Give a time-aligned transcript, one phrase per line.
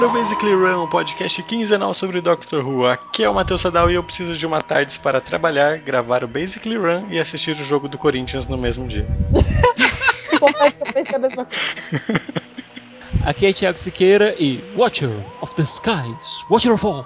[0.00, 2.86] para o Basically Run, podcast quinzenal sobre Doctor Who.
[2.86, 6.28] Aqui é o Matheus Sadal e eu preciso de uma tarde para trabalhar, gravar o
[6.28, 9.06] Basically Run e assistir o jogo do Corinthians no mesmo dia.
[10.40, 12.22] Confesso que eu pensei a mesma coisa.
[13.28, 17.04] Aqui é Thiago Siqueira e Watcher of the Skies, Watcher of all.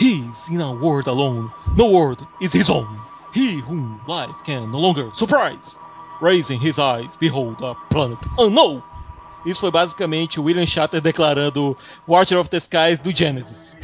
[0.00, 2.98] He's in a world alone, no world is his own.
[3.34, 5.78] He whom life can no longer surprise.
[6.22, 8.82] Raising his eyes, behold a planet unknown.
[9.44, 11.76] Isso foi basicamente o William Shatter declarando
[12.08, 13.76] Watcher of the Skies do Genesis.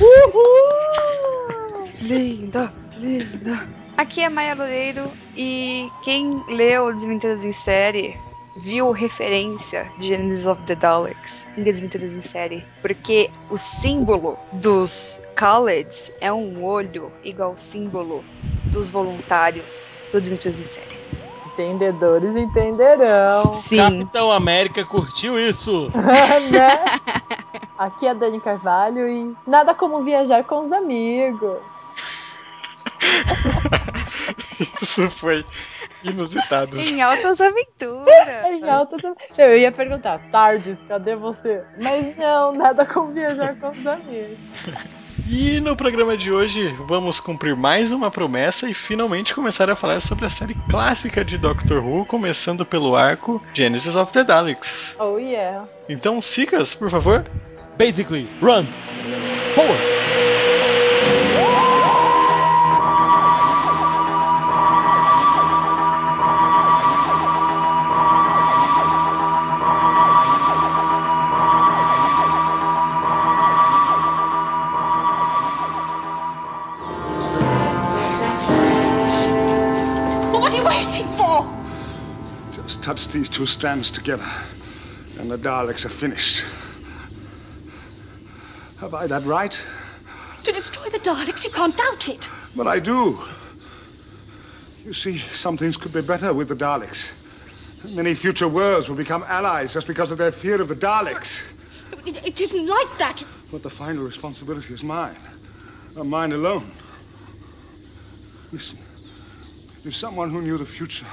[2.01, 3.69] Linda, linda.
[3.97, 8.17] Aqui é Maia Loureiro e quem leu Desmentidas em Série
[8.59, 15.21] viu referência de Genesis of the Daleks em Desmentidas em Série, porque o símbolo dos
[15.37, 18.25] Khaleds é um olho igual ao símbolo
[18.67, 21.28] dos voluntários do Desmentidas em Série.
[21.63, 23.51] Entendedores entenderão.
[23.51, 23.79] Sim.
[23.79, 25.91] Capitão América curtiu isso.
[26.53, 26.79] né?
[27.77, 31.59] Aqui é a Dani Carvalho e nada como viajar com os amigos.
[34.81, 35.45] Isso foi
[36.05, 36.79] inusitado.
[36.79, 38.45] Em altas aventuras.
[38.47, 39.03] Em altas-
[39.37, 41.63] Eu ia perguntar, Tardes, cadê você?
[41.83, 44.39] Mas não, nada como viajar com os amigos.
[45.31, 50.01] E no programa de hoje vamos cumprir mais uma promessa e finalmente começar a falar
[50.01, 54.97] sobre a série clássica de Doctor Who, começando pelo arco Genesis of the Daleks.
[54.99, 55.69] Oh yeah.
[55.87, 57.27] Então, sigas, por favor.
[57.77, 58.67] Basically, run
[59.53, 60.08] forward.
[83.09, 84.31] Just these two strands together,
[85.19, 86.45] and the Daleks are finished.
[88.81, 89.67] Have I that right?
[90.45, 92.29] To destroy the Daleks, you can't doubt it.
[92.55, 93.19] But I do.
[94.85, 97.15] You see, some things could be better with the Daleks.
[97.83, 101.43] Many future worlds will become allies just because of their fear of the Daleks.
[102.05, 103.23] It, it isn't like that.
[103.51, 105.17] But the final responsibility is mine,
[105.97, 106.71] and mine alone.
[108.53, 108.79] Listen,
[109.87, 111.07] if someone who knew the future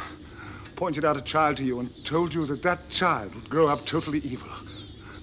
[0.76, 3.86] pointed out a child to you and told you that that child would grow up
[3.86, 4.50] totally evil,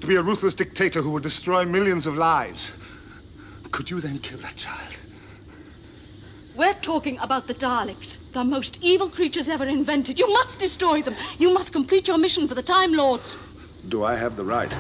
[0.01, 2.73] to be a ruthless dictator who would destroy millions of lives,
[3.71, 4.97] could you then kill that child?
[6.55, 10.19] We're talking about the Daleks, the most evil creatures ever invented.
[10.19, 11.17] You must destroy them.
[11.39, 13.37] You must complete your mission for the Time Lords.
[13.89, 14.77] Do I have the right?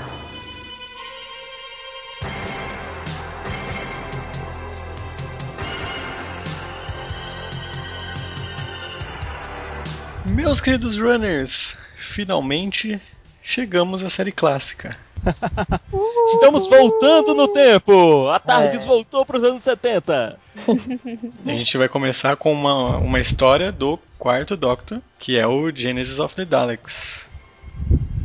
[10.32, 13.00] Meus queridos runners, finalmente
[13.42, 14.96] chegamos à série clássica.
[16.26, 18.28] Estamos voltando no tempo.
[18.30, 18.86] A Tardes É.
[18.86, 20.38] voltou para os anos 70.
[21.46, 26.18] A gente vai começar com uma, uma história do quarto Doctor, que é o Genesis
[26.18, 27.20] of the Daleks.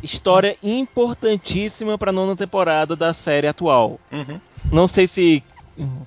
[0.02, 4.00] História importantíssima para a nona temporada da série atual.
[4.12, 4.40] Uhum.
[4.72, 5.44] Não sei se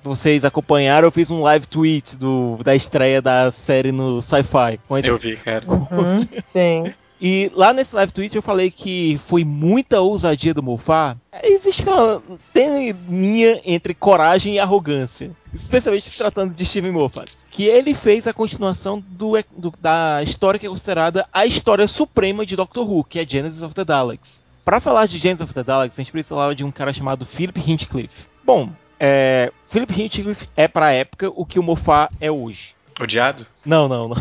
[0.03, 4.79] vocês acompanharam, eu fiz um live tweet do, da estreia da série no Sci-Fi.
[5.05, 5.63] Eu vi, cara.
[5.69, 6.17] Uhum,
[6.51, 6.93] sim.
[7.23, 11.19] E lá nesse live tweet eu falei que foi muita ousadia do Moffat.
[11.43, 12.19] Existe uma
[12.51, 15.29] tênue linha entre coragem e arrogância.
[15.53, 17.31] Especialmente se tratando de Steven Moffat.
[17.51, 22.43] Que ele fez a continuação do, do- da história que é considerada a história suprema
[22.43, 24.43] de Doctor Who, que é Genesis of the Daleks.
[24.65, 27.59] Para falar de Genesis of the Daleks, a gente precisava de um cara chamado Philip
[27.71, 28.25] Hinchcliffe.
[28.43, 28.71] Bom,
[29.03, 32.75] é, Philip Hinchcliffe é pra época o que o Moffat é hoje.
[32.99, 33.47] Odiado?
[33.65, 34.15] Não, não, não.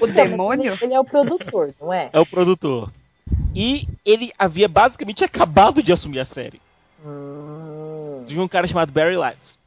[0.00, 0.78] O demônio?
[0.80, 2.08] Ele é o produtor, não é?
[2.10, 2.90] É o produtor.
[3.54, 6.62] E ele havia basicamente acabado de assumir a série.
[7.04, 8.24] Hum.
[8.26, 9.58] De um cara chamado Barry Letts.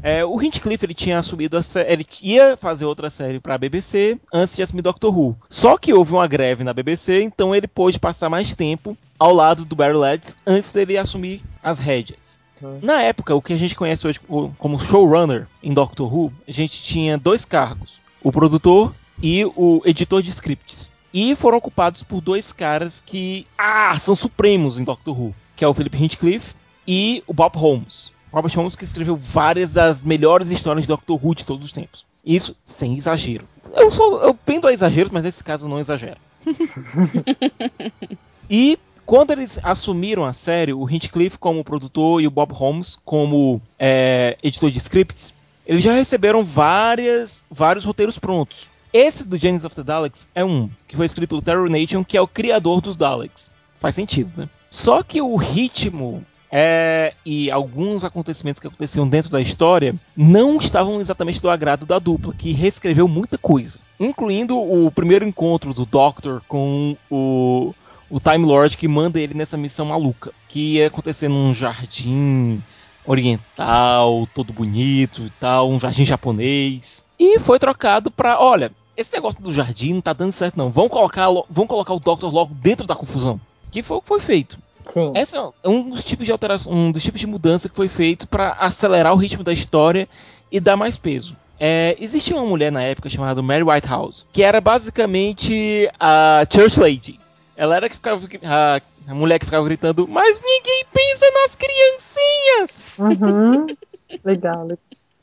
[0.00, 1.92] É, o Hinchcliffe ele tinha assumido a série.
[1.92, 5.36] Ele ia fazer outra série pra BBC antes de assumir Doctor Who.
[5.48, 9.64] Só que houve uma greve na BBC, então ele pôde passar mais tempo ao lado
[9.64, 12.43] do Barry Letts antes dele assumir as rédeas.
[12.68, 12.78] Hum.
[12.82, 14.20] Na época, o que a gente conhece hoje
[14.58, 20.22] como- showrunner em Doctor Who, a gente tinha dois cargos: o produtor e o editor
[20.22, 20.90] de scripts.
[21.12, 25.68] E foram ocupados por dois caras que ah, são supremos em Doctor Who, que é
[25.68, 26.54] o Philip Hinchcliffe
[26.86, 28.12] e o Bob Holmes.
[28.32, 32.04] Robert Holmes que escreveu várias das melhores histórias de Doctor Who de todos os tempos.
[32.26, 33.46] Isso sem exagero.
[33.76, 36.16] Eu sou eu pendo a exageros, mas nesse caso não exagero.
[38.50, 43.60] e quando eles assumiram a série, o Hinchcliffe como produtor e o Bob Holmes como
[43.78, 45.34] é, editor de scripts,
[45.66, 48.70] eles já receberam várias, vários roteiros prontos.
[48.92, 52.16] Esse do Genesis of the Daleks é um, que foi escrito pelo Terry Nation, que
[52.16, 53.50] é o criador dos Daleks.
[53.76, 54.48] Faz sentido, né?
[54.70, 56.24] Só que o ritmo
[56.56, 61.98] É, e alguns acontecimentos que aconteciam dentro da história não estavam exatamente do agrado da
[61.98, 67.74] dupla, que reescreveu muita coisa, incluindo o primeiro encontro do Doctor com o,
[68.10, 72.62] o Time Lord que manda ele nessa missão maluca, que ia acontecer num jardim
[73.06, 77.04] oriental, todo bonito e tal, um jardim japonês.
[77.18, 80.70] E foi trocado pra, olha, esse negócio do jardim não tá dando certo não.
[80.70, 83.40] Vamos colocar, lo- vamos colocar o Doctor logo dentro da confusão.
[83.70, 84.58] Que foi o que foi feito.
[84.86, 85.12] Sim.
[85.16, 88.28] Esse é um dos tipos de alteração, um dos tipos de mudança que foi feito
[88.28, 90.06] para acelerar o ritmo da história
[90.52, 91.36] e dar mais peso.
[91.58, 97.18] É, existia uma mulher na época chamada Mary Whitehouse, que era basicamente a Church Lady.
[97.56, 102.92] Ela era que ficava a, a mulher que ficava gritando, mas ninguém pensa nas criancinhas!
[102.98, 103.66] Uhum.
[104.24, 104.68] Legal.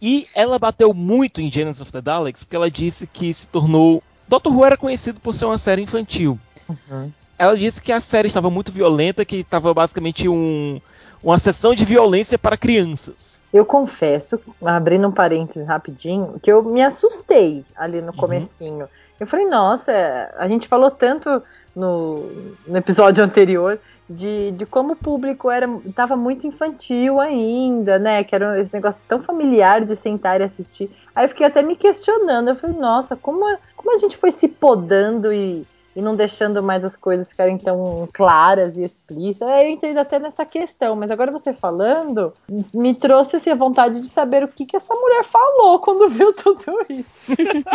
[0.02, 4.02] E ela bateu muito em Genesis of the Daleks porque ela disse que se tornou.
[4.28, 6.40] Doctor Who era conhecido por ser uma série infantil.
[6.68, 7.12] Uhum.
[7.38, 10.80] Ela disse que a série estava muito violenta, que estava basicamente um,
[11.24, 13.42] uma sessão de violência para crianças.
[13.54, 18.88] Eu confesso, abrindo um parênteses rapidinho, que eu me assustei ali no comecinho.
[19.20, 19.92] Eu falei, nossa,
[20.38, 21.42] a gente falou tanto
[21.76, 22.30] no,
[22.68, 23.80] no episódio anterior
[24.12, 28.24] de, de como o público era estava muito infantil ainda, né?
[28.24, 30.92] Que era esse negócio tão familiar de sentar e assistir.
[31.16, 32.50] Aí eu fiquei até me questionando.
[32.50, 33.46] Eu falei, nossa, como,
[33.76, 35.66] como a gente foi se podando e,
[35.96, 39.50] e não deixando mais as coisas ficarem tão claras e explícitas.
[39.50, 42.34] Eu entendo até nessa questão, mas agora você falando,
[42.74, 46.34] me trouxe assim, a vontade de saber o que, que essa mulher falou quando viu
[46.36, 47.10] tudo isso.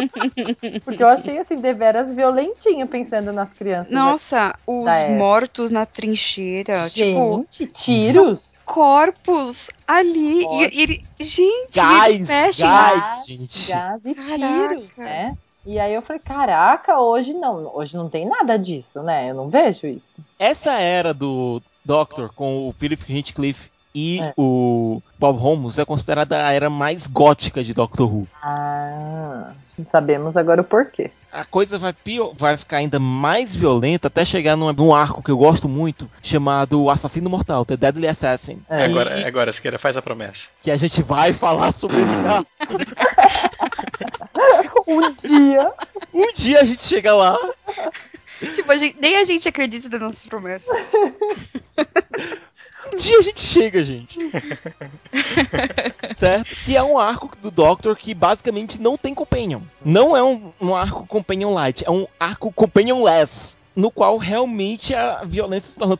[0.84, 3.92] Porque eu achei assim, deveras violentinho pensando nas crianças.
[3.92, 6.88] Nossa, os Da mortos na trincheira.
[6.88, 8.56] Tipo, Gente, tiros?
[8.64, 10.44] corpos ali.
[10.44, 11.24] E, e.
[11.24, 12.68] Gente, Gás, eles mexem.
[12.68, 13.26] gás.
[13.26, 13.70] gente.
[13.70, 15.36] Gás e tiros, né?
[15.66, 19.30] E aí eu falei, caraca, hoje não, hoje não tem nada disso, né?
[19.30, 20.20] Eu não vejo isso.
[20.38, 24.32] Essa era do Doctor com o Philip Hinchcliffe e É.
[24.36, 28.28] o Bob Holmes é considerada a era mais gótica de Doctor Who.
[28.42, 29.52] Ah,
[29.88, 31.10] sabemos agora o porquê.
[31.32, 35.30] A coisa vai, pior, vai ficar ainda mais violenta até chegar num, num arco que
[35.30, 38.62] eu gosto muito, chamado Assassino Mortal, The Deadly Assassin.
[38.70, 38.76] É.
[38.78, 40.44] Que- Agora, agora, Siqueira, faz a promessa.
[40.62, 42.46] que a gente vai falar sobre esse arco.
[44.86, 45.72] Um dia.
[46.14, 47.36] Um dia a gente chega lá.
[48.54, 50.68] Tipo, a gente- nem a gente acredita nas nossas promessas.
[52.92, 54.18] Um dia a gente chega, gente.
[56.16, 56.54] certo?
[56.64, 59.60] Que é um arco do Doctor que basicamente não tem companion.
[59.84, 63.58] Não é um, um arco companion light, é um arco companionless.
[63.74, 65.98] No qual realmente a violência se torna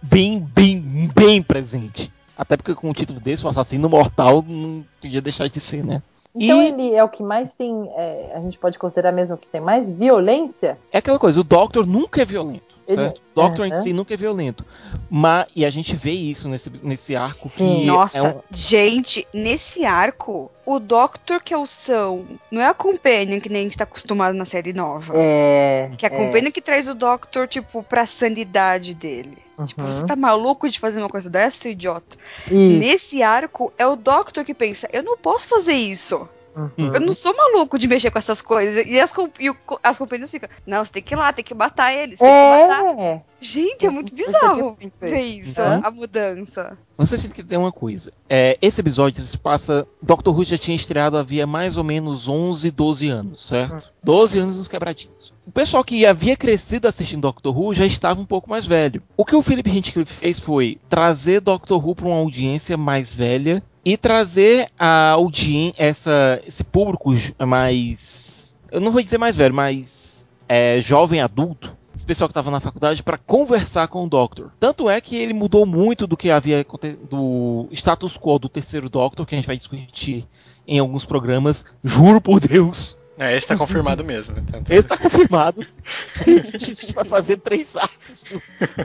[0.00, 2.12] bem, bem, bem presente.
[2.36, 6.00] Até porque com o título desse, o assassino mortal, não podia deixar de ser, né?
[6.34, 7.90] Então E- ele é o que mais tem.
[7.94, 10.78] é, a gente pode considerar mesmo que tem mais violência?
[10.90, 13.18] É aquela coisa, o Doctor nunca é violento, Ele- certo?
[13.34, 13.82] O Doctor em Aham.
[13.82, 14.64] si nunca é violento.
[15.10, 17.80] Mas, e a gente vê isso nesse, nesse arco Sim.
[17.80, 22.66] que Nossa, é um, gente, nesse arco, o Doctor que é o São não é
[22.66, 25.12] a Companion que nem a gente tá acostumado na série nova.
[25.16, 25.90] É.
[25.96, 29.38] Que é a Companion que traz o Doctor, tipo, pra sanidade dele.
[29.66, 32.16] Tipo, você tá maluco de fazer uma coisa dessa, idiota?
[32.46, 32.78] Isso.
[32.78, 36.28] Nesse arco, é o Doctor que pensa, eu não posso fazer isso.
[36.54, 36.92] Uhum.
[36.94, 38.84] Eu não sou maluco de mexer com essas coisas.
[38.86, 41.54] E as, e o- as companhias ficam, não, você tem que ir lá, tem que
[41.54, 42.98] matar eles, tem que matar.
[43.00, 43.22] É.
[43.40, 45.80] Gente, é muito Você bizarro tem ver isso, Uhum.
[45.82, 46.78] a mudança.
[46.96, 48.12] Vocês têm que ter uma coisa.
[48.28, 49.84] É, esse episódio se passa.
[50.00, 53.90] Doctor Who já tinha estreado havia mais ou menos 11, 12 anos, certo?
[54.04, 55.34] 12 anos nos quebradinhos.
[55.44, 59.02] O pessoal que havia crescido assistindo Doctor Who já estava um pouco mais velho.
[59.16, 63.62] O que o Philip Hinchcliffe fez foi trazer Doctor Who para uma audiência mais velha
[63.84, 67.10] e trazer a audiência, essa, esse público
[67.46, 68.56] mais.
[68.70, 70.28] Eu não vou dizer mais velho, mas.
[70.48, 74.50] É, jovem adulto esse pessoal que estava na faculdade para conversar com o Doctor.
[74.58, 76.66] Tanto é que ele mudou muito do que havia
[77.08, 80.26] do status quo do terceiro Doctor, que a gente vai discutir
[80.66, 81.64] em alguns programas.
[81.84, 84.34] Juro por Deus, É, esse tá confirmado mesmo.
[84.38, 85.64] Então, esse está confirmado.
[86.52, 88.24] a gente vai fazer três arcos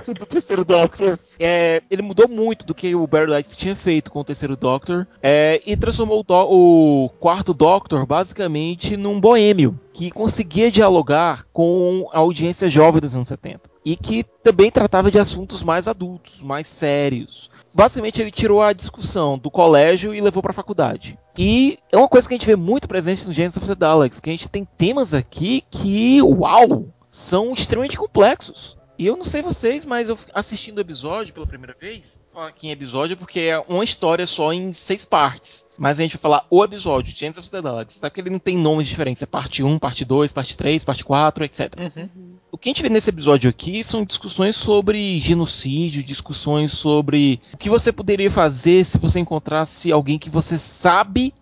[0.05, 1.19] do, do terceiro Doctor.
[1.39, 5.07] É, ele mudou muito do que o Barry Lights tinha feito com o terceiro Doctor
[5.21, 12.19] é, e transformou o, o quarto Doctor basicamente num boêmio que conseguia dialogar com a
[12.19, 17.49] audiência jovem dos anos 70 e que também tratava de assuntos mais adultos, mais sérios.
[17.77, 21.15] Basicamente, ele tirou a discussão do colégio e levou para a faculdade.
[21.37, 24.19] E é uma coisa que a gente vê muito presente no Genesis of the Daleks,
[24.19, 28.76] que a gente tem temas aqui que, uau, são extremamente complexos.
[28.97, 32.71] E eu não sei vocês, mas eu assistindo o episódio pela primeira vez, aqui em
[32.71, 35.67] episódio, porque é uma história só em seis partes.
[35.77, 38.09] Mas a gente vai falar o episódio, Genesis of the Daleks, tá?
[38.09, 41.45] Porque ele não tem nomes diferentes, é parte 1, parte 2, parte 3, parte 4,
[41.45, 41.73] etc.
[41.77, 42.09] Uhum.
[42.51, 47.57] O que a gente vê nesse episódio aqui são discussões sobre genocídio, discussões sobre o
[47.57, 51.33] que você poderia fazer se você encontrasse alguém que você sabe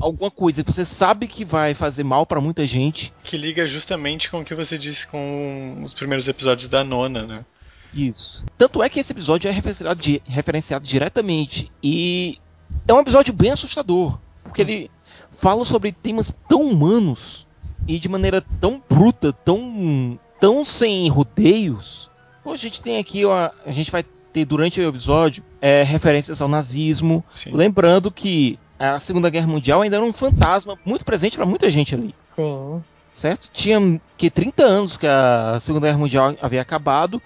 [0.00, 3.12] alguma coisa que você sabe que vai fazer mal pra muita gente.
[3.24, 7.44] Que liga justamente com o que você disse com os primeiros episódios da nona, né?
[7.92, 8.44] Isso.
[8.56, 11.70] Tanto é que esse episódio é referenciado, referenciado diretamente.
[11.82, 12.38] E
[12.86, 14.18] é um episódio bem assustador.
[14.42, 14.90] Porque ele
[15.30, 17.46] fala sobre temas tão humanos
[17.86, 22.10] e de maneira tão bruta, tão, tão sem rodeios.
[22.42, 26.42] Pô, a gente tem aqui, ó, a gente vai ter durante o episódio é, referências
[26.42, 27.24] ao nazismo.
[27.32, 27.50] Sim.
[27.52, 31.94] Lembrando que a Segunda Guerra Mundial ainda era um fantasma muito presente pra muita gente
[31.94, 32.82] ali Sim.
[33.12, 33.48] certo?
[33.52, 37.20] Tinha que 30 anos que a Segunda Guerra Mundial havia acabado.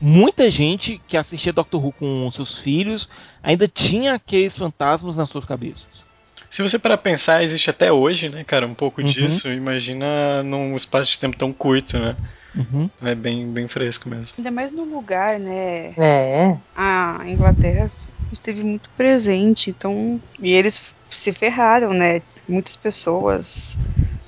[0.00, 3.08] Muita gente que assistia Doctor Who com seus filhos
[3.42, 6.06] ainda tinha aqueles fantasmas nas suas cabeças.
[6.50, 9.06] Se você parar pra pensar, existe até hoje, né, cara, um pouco Uhum.
[9.08, 9.48] disso.
[9.48, 12.16] Imagina num espaço de tempo tão curto, né?
[13.02, 14.28] É bem, bem fresco mesmo.
[14.38, 15.92] Ainda mais no lugar, né?
[15.98, 16.56] É.
[16.74, 17.90] A Inglaterra
[18.32, 20.20] esteve muito presente, então.
[20.40, 22.22] E eles se ferraram, né?
[22.48, 23.76] Muitas pessoas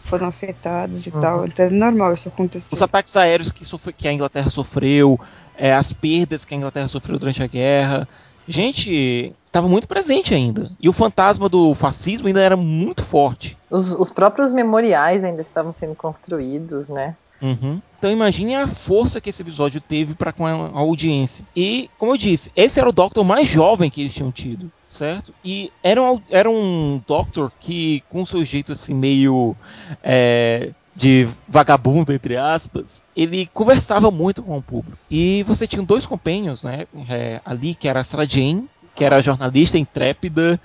[0.03, 1.21] foram afetadas e Uhum.
[1.21, 1.47] tal.
[1.47, 2.75] Então é normal isso acontecer.
[2.75, 5.19] Os ataques aéreos que, sofre- que a Inglaterra sofreu,
[5.57, 8.09] é, as perdas que a Inglaterra sofreu durante a guerra.
[8.49, 10.73] Gente, estava muito presente ainda.
[10.81, 13.57] E o fantasma do fascismo ainda era muito forte.
[13.71, 17.15] Os, os próprios memoriais ainda estavam sendo construídos, né?
[17.41, 17.81] Uhum.
[17.99, 21.45] Então imagine a força que esse episódio teve para com a audiência.
[21.55, 25.35] E, como eu disse, esse era o Doctor mais jovem que eles tinham tido, certo?
[25.45, 29.55] E era um, era um Doctor que, com seu jeito assim meio
[30.03, 34.99] é, de vagabundo, entre aspas, ele conversava muito com o público.
[35.11, 36.87] E você tinha dois companions, né?
[37.09, 40.61] é, ali, que era a Sarah Jane, que era a jornalista intrépida,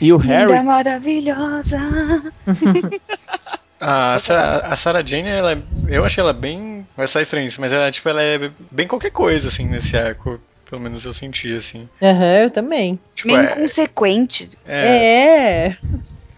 [0.00, 0.52] e o Harry.
[0.52, 2.32] Linda, maravilhosa.
[3.80, 6.86] A, Sa- a Sarah Jane, ela, é- eu achei ela bem.
[6.96, 9.96] Não é só estranho isso, mas ela, tipo, ela é bem qualquer coisa, assim, nesse
[9.96, 10.40] arco.
[10.68, 11.88] Pelo menos eu senti, assim.
[12.02, 13.00] Aham, eu também.
[13.14, 14.50] Tipo, Meio é, inconsequente.
[14.64, 15.76] é, É.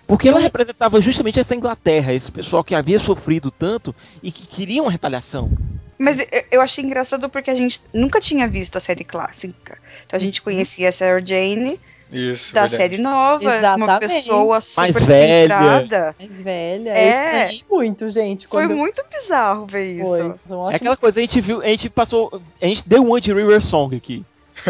[0.07, 4.83] Porque ela representava justamente essa Inglaterra, esse pessoal que havia sofrido tanto e que queria
[4.83, 5.51] uma retaliação.
[5.99, 9.79] Mas eu- eu achei engraçado porque a gente nunca tinha visto a série clássica.
[10.05, 11.79] Então a gente conhecia a Sarah Jane
[12.13, 12.53] isso.
[12.55, 12.83] da verdade.
[12.83, 14.01] série nova, uma Exatamente.
[14.01, 15.59] pessoa super velha.
[15.59, 16.17] centrada.
[16.19, 16.91] Mais velha.
[16.91, 17.51] É.
[17.71, 18.47] Muito, gente.
[18.47, 20.07] Foi muito bizarro ver isso.
[20.07, 20.35] Foi.
[20.47, 23.21] Foi um É aquela coisa, a gente viu, a gente passou, a gente deu uma
[23.21, 24.25] de River Song aqui.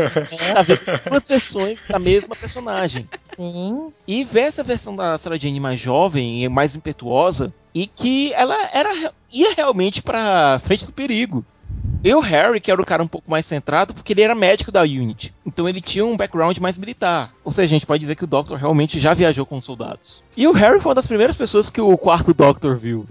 [0.54, 0.80] Tá vendo
[1.10, 3.06] duas versões da mesma personagem.
[3.36, 3.92] sim.
[4.06, 8.56] E ver essa versão da Sarah Jane mais jovem e mais impetuosa e que ela
[8.72, 11.44] era ia realmente pra frente do perigo.
[12.04, 14.72] E o Harry, que era o cara um pouco mais centrado, porque ele era médico
[14.72, 15.32] da Unity.
[15.46, 17.32] Então ele tinha um background mais militar.
[17.44, 20.22] Ou seja, a gente pode dizer que o Doctor realmente já viajou com soldados.
[20.36, 23.06] E o Harry foi uma das primeiras pessoas que o quarto Doctor viu.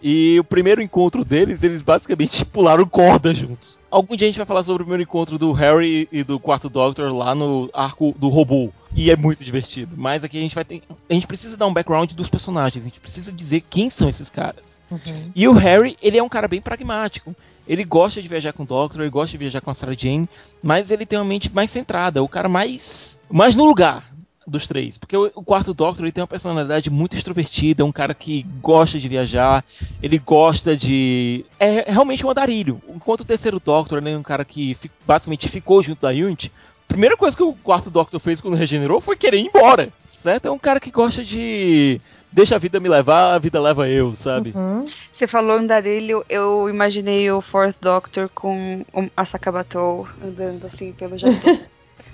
[0.00, 3.80] E o primeiro encontro deles, eles basicamente pularam corda juntos.
[3.90, 6.68] Algum dia a gente vai falar sobre o primeiro encontro do Harry e do quarto
[6.68, 8.70] Doctor lá no arco do robô.
[8.94, 9.96] E é muito divertido.
[9.98, 10.82] Mas aqui a gente vai ter.
[11.10, 12.84] A gente precisa dar um background dos personagens.
[12.84, 14.80] A gente precisa dizer quem são esses caras.
[14.90, 15.30] Uhum.
[15.34, 17.34] E o Harry, ele é um cara bem pragmático.
[17.66, 20.28] Ele gosta de viajar com o Doctor, ele gosta de viajar com a Sarah Jane,
[20.62, 24.96] mas ele tem uma mente mais centrada, o cara mais mais no lugar dos três,
[24.96, 29.08] porque o, quarto Doctor ele tem uma personalidade muito extrovertida, um cara que gosta de
[29.08, 29.64] viajar,
[30.00, 32.80] ele gosta de é realmente um andarilho.
[32.88, 36.52] Enquanto o terceiro Doctor ele é um cara que basicamente ficou junto da Unity,
[36.84, 40.46] a primeira coisa que o quarto Doctor fez quando regenerou foi querer ir embora, certo?
[40.46, 42.00] É um cara que gosta de
[42.36, 44.52] deixa a vida me levar, a vida leva eu, sabe?
[44.54, 44.84] Uhum.
[45.10, 51.16] Você falou andarilho, eu imaginei o Fourth Doctor com um- a Sakabatou andando assim pelo
[51.16, 51.58] jardim.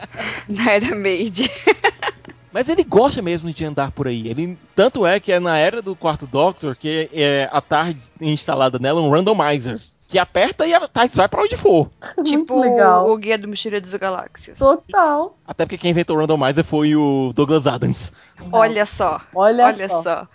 [0.49, 1.51] Na era Made.
[2.53, 4.29] Mas ele gosta mesmo de andar por aí.
[4.29, 8.79] Ele tanto é que é na era do quarto Doctor que é a tarde instalada
[8.79, 11.91] nela um randomizer que aperta e a tarde vai pra onde for.
[12.23, 13.09] tipo legal.
[13.11, 14.59] o Guia do Mochileiro das Galáxias.
[14.59, 15.35] Total.
[15.47, 18.13] Até porque quem inventou o randomizer foi o Douglas Adams.
[18.53, 19.21] Olha só.
[19.35, 20.03] Olha, Olha só.
[20.03, 20.29] só.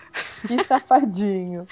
[0.48, 1.68] Que safadinho.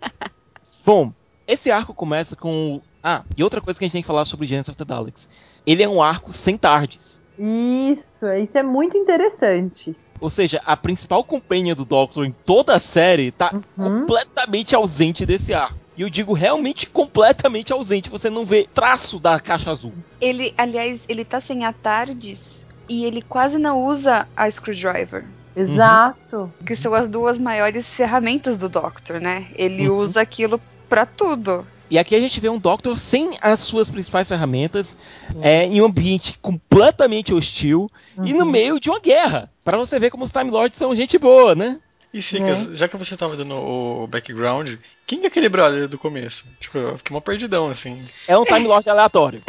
[0.86, 1.12] Bom,
[1.46, 4.46] esse arco começa com ah e outra coisa que a gente tem que falar sobre
[4.46, 5.28] Genesis of the Daleks.
[5.66, 7.22] Ele é um arco sem tardes.
[7.42, 9.96] Isso, isso é muito interessante.
[10.20, 14.00] Ou seja, a principal companhia do Doctor em toda a série tá Uhum.
[14.00, 15.78] completamente ausente desse arco.
[15.96, 18.10] E eu digo realmente completamente ausente.
[18.10, 19.94] Você não vê traço da caixa azul.
[20.20, 25.24] Ele, aliás, ele tá sem a Tardes e ele quase não usa a Screwdriver.
[25.56, 26.52] Exato.
[26.64, 29.48] Que são as duas maiores ferramentas do Doctor, né?
[29.56, 29.96] Ele Uhum.
[29.96, 31.66] usa aquilo pra tudo.
[31.90, 34.96] E aqui a gente vê um Doctor sem as suas principais ferramentas,
[35.42, 37.90] é, em um ambiente completamente hostil
[38.24, 39.50] e no meio de uma guerra.
[39.64, 41.80] Pra você ver como os Time Lords são gente boa, né?
[42.12, 44.74] E Sicas, já que você tava dando o background,
[45.06, 46.44] quem é aquele brother do começo?
[46.60, 47.98] Tipo, eu fiquei uma perdidão, assim.
[48.26, 49.42] É um Time Lord aleatório.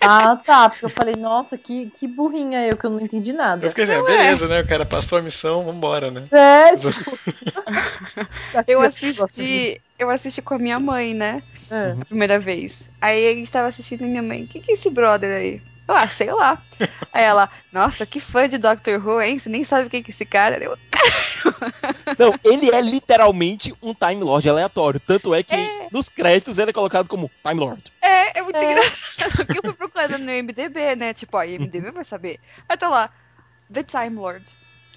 [0.00, 0.70] Ah, tá.
[0.70, 3.68] Porque eu falei, nossa, que, que burrinha eu, que eu não entendi Eu nada.
[3.68, 4.60] fiquei assim, ah, beleza, né?
[4.60, 6.24] O cara passou a missão, vambora, né?
[6.30, 7.18] É, tipo.
[8.66, 9.80] Eu assisti.
[9.98, 11.42] Eu assisti com a minha mãe, né?
[11.70, 11.94] É.
[12.00, 12.88] A primeira vez.
[13.00, 15.62] Aí a gente tava assistindo e minha mãe, o que, que é esse brother aí?
[15.88, 16.62] Eu, ah, sei lá.
[17.12, 19.38] Aí ela, nossa, que fã de Doctor Who, hein?
[19.38, 20.62] Você nem sabe quem que é esse cara.
[20.62, 20.76] Eu,
[22.18, 25.00] Não, ele é literalmente um Time Lord aleatório.
[25.00, 25.54] Tanto é que
[25.92, 27.82] nos créditos ele é colocado como Time Lord.
[28.02, 28.64] é, é muito É.
[28.72, 29.36] engraçado.
[29.36, 31.14] Porque eu fui procurando no IMDB, né?
[31.14, 32.38] Tipo, ó, IMDB vai saber.
[32.68, 33.10] Aí tá lá,
[33.72, 34.44] The Time Lord.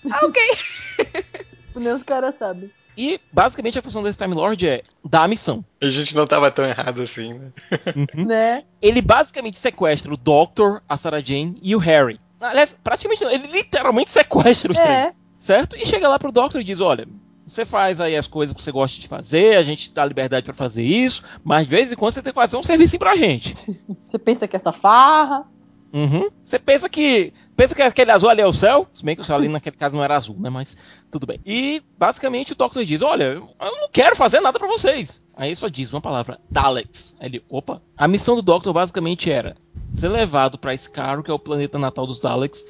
[0.10, 0.41] Ah, ok.
[1.75, 2.72] Nem os caras sabem.
[2.98, 5.63] E basicamente a função desse Time Lord é dar a missão.
[5.81, 7.51] A gente não tava tão errado assim, né?
[8.13, 8.63] Né?
[8.81, 12.20] Ele basicamente sequestra o Doctor, a Sarah Jane e o Harry.
[12.41, 14.84] Aliás, praticamente não, ele literalmente sequestra os É.
[14.84, 15.27] três.
[15.41, 15.75] Certo?
[15.75, 17.07] E chega lá pro Doctor e diz: olha.
[17.43, 20.53] Você faz aí as coisas que você gosta de fazer, a gente dá liberdade pra
[20.53, 23.57] fazer isso, mas de vez em quando você tem que fazer um serviço pra gente.
[24.07, 25.45] Você pensa que é essa farra.
[25.91, 26.29] Uhum.
[26.45, 27.33] Você pensa que.
[27.57, 28.88] Pensa que aquele azul ali é o céu?
[28.93, 30.50] Se bem que o céu ali naquele caso não era azul, né?
[30.50, 30.77] Mas
[31.10, 31.39] tudo bem.
[31.45, 35.27] E basicamente o Doctor diz: Olha, eu não quero fazer nada pra vocês.
[35.36, 37.17] Aí só diz uma palavra: Daleks.
[37.19, 37.81] Aí ele, opa.
[37.98, 39.57] A missão do Doctor basicamente era
[39.89, 42.65] ser levado pra Scarrow, que é o planeta natal dos Daleks,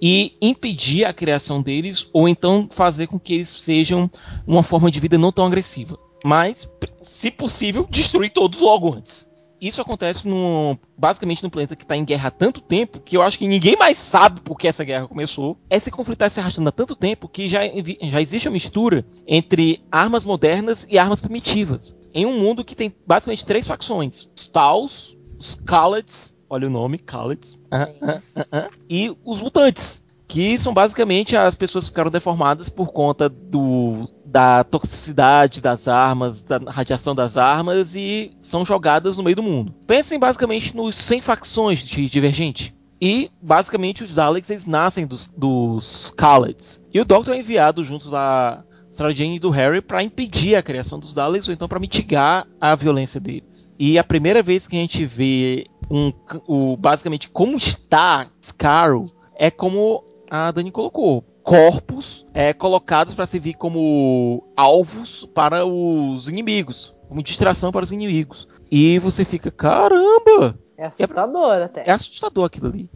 [0.00, 4.10] e impedir a criação deles, ou então fazer com que eles sejam
[4.46, 5.98] uma forma de vida não tão agressiva.
[6.24, 6.70] Mas,
[7.02, 9.28] se possível, destruir todos logo antes.
[9.60, 13.22] Isso acontece no, basicamente num planeta que está em guerra há tanto tempo que eu
[13.22, 15.56] acho que ninguém mais sabe por que essa guerra começou.
[15.70, 17.60] Esse conflito está se arrastando há tanto tempo que já,
[18.02, 21.96] já existe uma mistura entre armas modernas e armas primitivas.
[22.12, 26.98] Em um mundo que tem basicamente três facções: os Taus, os Kaleds, olha o nome,
[26.98, 28.20] Kaleds, ah, ah,
[28.52, 30.04] ah, e os mutantes.
[30.28, 36.42] Que são basicamente as pessoas que ficaram deformadas por conta do, da toxicidade das armas,
[36.42, 39.72] da radiação das armas e são jogadas no meio do mundo.
[39.86, 42.74] Pensem basicamente nos 100 facções de Divergente.
[43.00, 46.82] E, basicamente, os Daleks eles nascem dos, dos Kaleds.
[46.92, 48.64] E o Doctor é enviado junto da
[48.96, 52.46] Sarah Jane e do Harry para impedir a criação dos Daleks ou então para mitigar
[52.58, 53.70] a violência deles.
[53.78, 56.10] E a primeira vez que a gente vê um,
[56.48, 59.04] o, basicamente como está Scarrow
[59.34, 61.22] é como a Dani colocou.
[61.42, 68.48] Corpos é, colocados para servir como alvos para os inimigos, como distração para os inimigos.
[68.70, 70.58] E você fica, caramba!
[70.76, 71.84] É assustador até.
[71.86, 72.90] É assustador aquilo ali.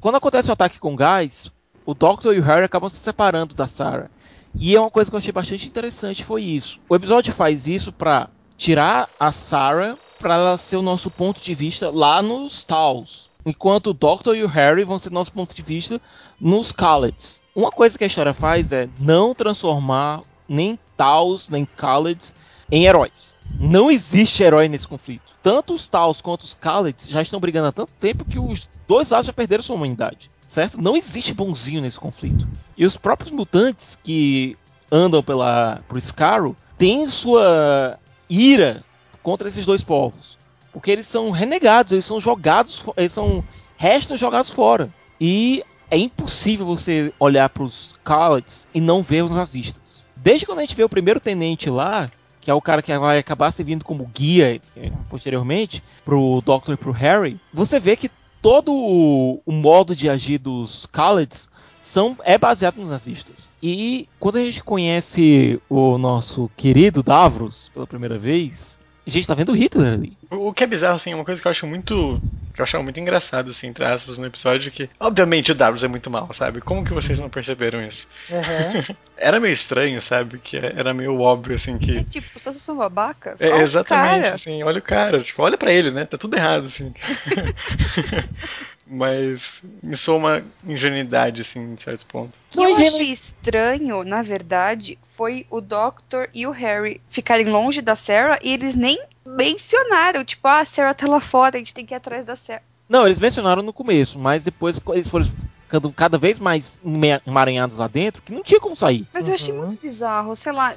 [0.00, 1.52] Quando acontece um ataque com gás,
[1.84, 4.10] o Doctor e o Harry acabam se separando da Sarah.
[4.56, 6.80] E é uma coisa que eu achei bastante interessante foi isso.
[6.88, 11.54] O episódio faz isso pra tirar a Sarah pra ela ser o nosso ponto de
[11.54, 13.30] vista lá nos Taus.
[13.44, 16.00] Enquanto o Doctor e o Harry vão ser nosso ponto de vista
[16.40, 17.42] nos Kaleds.
[17.54, 22.34] Uma coisa que a história faz é não transformar nem Taus nem Kaleds
[22.70, 23.36] em heróis.
[23.58, 25.34] Não existe herói nesse conflito.
[25.42, 29.10] Tanto os Taus quanto os Kaleds já estão brigando há tanto tempo que os dois
[29.10, 30.30] lados já perderam sua humanidade.
[30.46, 30.80] Certo?
[30.80, 32.46] Não existe bonzinho nesse conflito.
[32.76, 34.56] E os próprios mutantes que
[34.92, 38.84] andam pela por Scarrow têm sua ira
[39.22, 40.38] contra esses dois povos.
[40.72, 43.42] Porque eles são renegados, eles são jogados, eles são
[43.76, 44.92] restos jogados fora.
[45.20, 50.06] E é impossível você olhar para os Kaleds e não ver os nazistas.
[50.16, 53.18] Desde quando a gente vê o primeiro tenente lá, que é o cara que vai
[53.18, 58.10] acabar servindo como guia eh, posteriormente pro Doctor e pro Harry, você vê que
[58.44, 63.50] todo o, o modo de agir dos Kaleds são, é baseado nos nazistas.
[63.62, 69.34] E quando a gente conhece o nosso querido Davros pela primeira vez, a gente tá
[69.34, 70.18] vendo Hitler ali.
[70.30, 72.22] O o que é bizarro, assim, é uma coisa que eu acho muito.
[72.54, 75.88] que eu achava muito engraçado, assim, entre aspas, no episódio, que, obviamente, o Davros é
[75.88, 76.60] muito mal, sabe?
[76.60, 78.06] Como que vocês não perceberam isso?
[78.28, 78.84] Uhum.
[79.16, 80.38] Era meio estranho, sabe?
[80.40, 82.04] Que era meio óbvio, assim, É que.
[82.04, 83.40] tipo, vocês são babacas?
[83.40, 84.34] É, o exatamente, cara.
[84.34, 86.04] assim, olha o cara, tipo, olha pra ele, né?
[86.06, 86.92] Tá tudo errado, assim.
[88.86, 92.28] Mas isso é uma ingenuidade, assim, em certo ponto.
[92.52, 97.80] O que eu achei estranho, na verdade, foi o Doctor e o Harry ficarem longe
[97.80, 101.72] da Sarah e eles nem mencionaram, tipo, ah, a Sarah tá lá fora, a gente
[101.74, 102.62] tem que ir atrás da Sarah.
[102.88, 105.24] Não, eles mencionaram no começo, mas depois eles foram
[105.62, 109.06] ficando cada vez mais ema- emaranhados lá dentro, que não tinha como sair.
[109.14, 109.60] Mas eu achei Uhum.
[109.66, 110.74] muito bizarro, sei lá.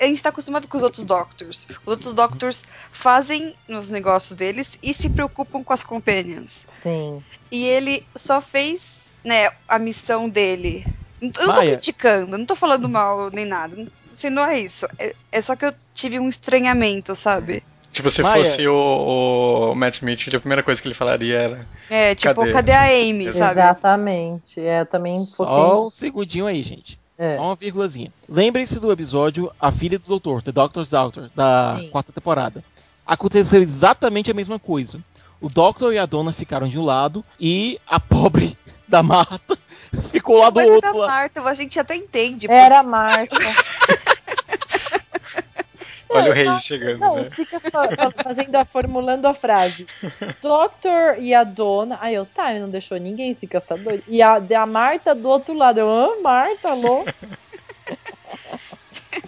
[0.00, 1.68] A gente tá acostumado com os outros Doctors.
[1.84, 6.66] Os outros Doctors fazem nos negócios deles e se preocupam com as companions.
[6.82, 7.22] Sim.
[7.50, 10.84] E ele só fez, né, a missão dele.
[11.20, 11.72] Eu não tô Maia.
[11.72, 13.86] criticando, não tô falando mal nem nada.
[14.10, 14.86] Se não é isso.
[14.98, 17.62] É, é só que eu tive um estranhamento, sabe?
[17.92, 18.44] Tipo, se Maia.
[18.44, 21.68] fosse o, o Matt Smith, a primeira coisa que ele falaria era.
[21.88, 22.52] É, tipo, Cadê?
[22.52, 23.50] cadê, a Amy, sabe?
[23.52, 24.60] Exatamente.
[24.60, 26.99] É, eu também Só um segundinho aí, gente.
[27.20, 27.36] É.
[27.36, 28.10] Só uma vírgulazinha.
[28.26, 31.90] Lembrem-se do episódio A Filha do Doutor, The Doctor's Daughter, da Sim.
[31.90, 32.64] quarta temporada.
[33.06, 35.04] Aconteceu exatamente a mesma coisa.
[35.38, 38.56] O Doctor e a Dona ficaram de um lado e a pobre
[38.88, 39.58] da Marta
[40.10, 41.10] ficou lá do Mas outro lado.
[41.10, 42.50] Marta, a gente até entende.
[42.50, 43.36] Era a Marta.
[46.12, 47.24] Olha o rei chegando, Não, né?
[47.24, 47.88] fica só
[48.22, 49.86] fazendo a, formulando a frase.
[50.42, 51.98] Doctor e a dona.
[52.00, 54.02] Aí eu, tá, ele não deixou ninguém se gastar doido.
[54.08, 55.80] E a, a Marta do outro lado.
[55.80, 57.10] Eu, ah, Marta, louco.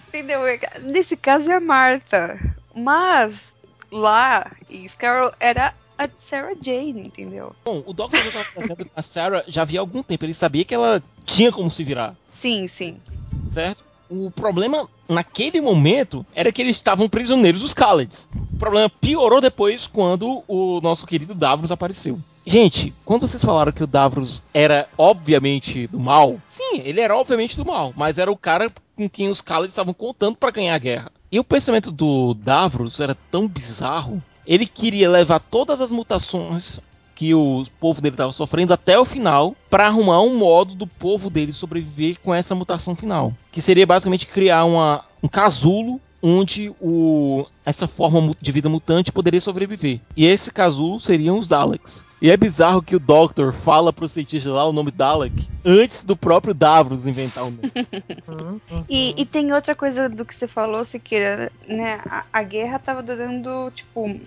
[0.07, 0.41] Entendeu?
[0.83, 2.39] Nesse caso é a Marta.
[2.75, 3.55] Mas
[3.91, 7.55] lá em Scarrow era a Sarah Jane, entendeu?
[7.63, 10.25] Bom, o Doctor já estava trazendo a Sarah já havia algum tempo.
[10.25, 12.99] Ele sabia que ela tinha como se virar, Sim, sim.
[13.47, 13.83] certo?
[14.09, 18.29] O problema naquele momento era que eles estavam prisioneiros dos Khaleds.
[18.53, 22.19] O problema piorou depois quando o nosso querido Davros apareceu.
[22.45, 27.55] Gente, quando vocês falaram que o Davros era obviamente do mal, sim, ele era obviamente
[27.55, 30.79] do mal, mas era o cara com quem os Khaleds estavam contando para ganhar a
[30.79, 31.11] guerra.
[31.31, 36.81] E o pensamento do Davros era tão bizarro, ele queria levar todas as mutações
[37.15, 41.29] que o povo dele estava sofrendo até o final para arrumar um modo do povo
[41.29, 47.45] dele sobreviver com essa mutação final, que seria basicamente criar uma, um casulo onde o,
[47.65, 49.99] essa forma de vida mutante poderia sobreviver.
[50.15, 52.05] E esse casulo seriam os Daleks.
[52.21, 56.15] E é bizarro que o Doctor fala pro cientista lá o nome Dalek antes do
[56.15, 57.73] próprio Davros inventar o nome.
[58.89, 61.99] E, e tem outra coisa do que você falou, Siqueira, né?
[62.09, 64.19] A, a guerra tava durando, tipo,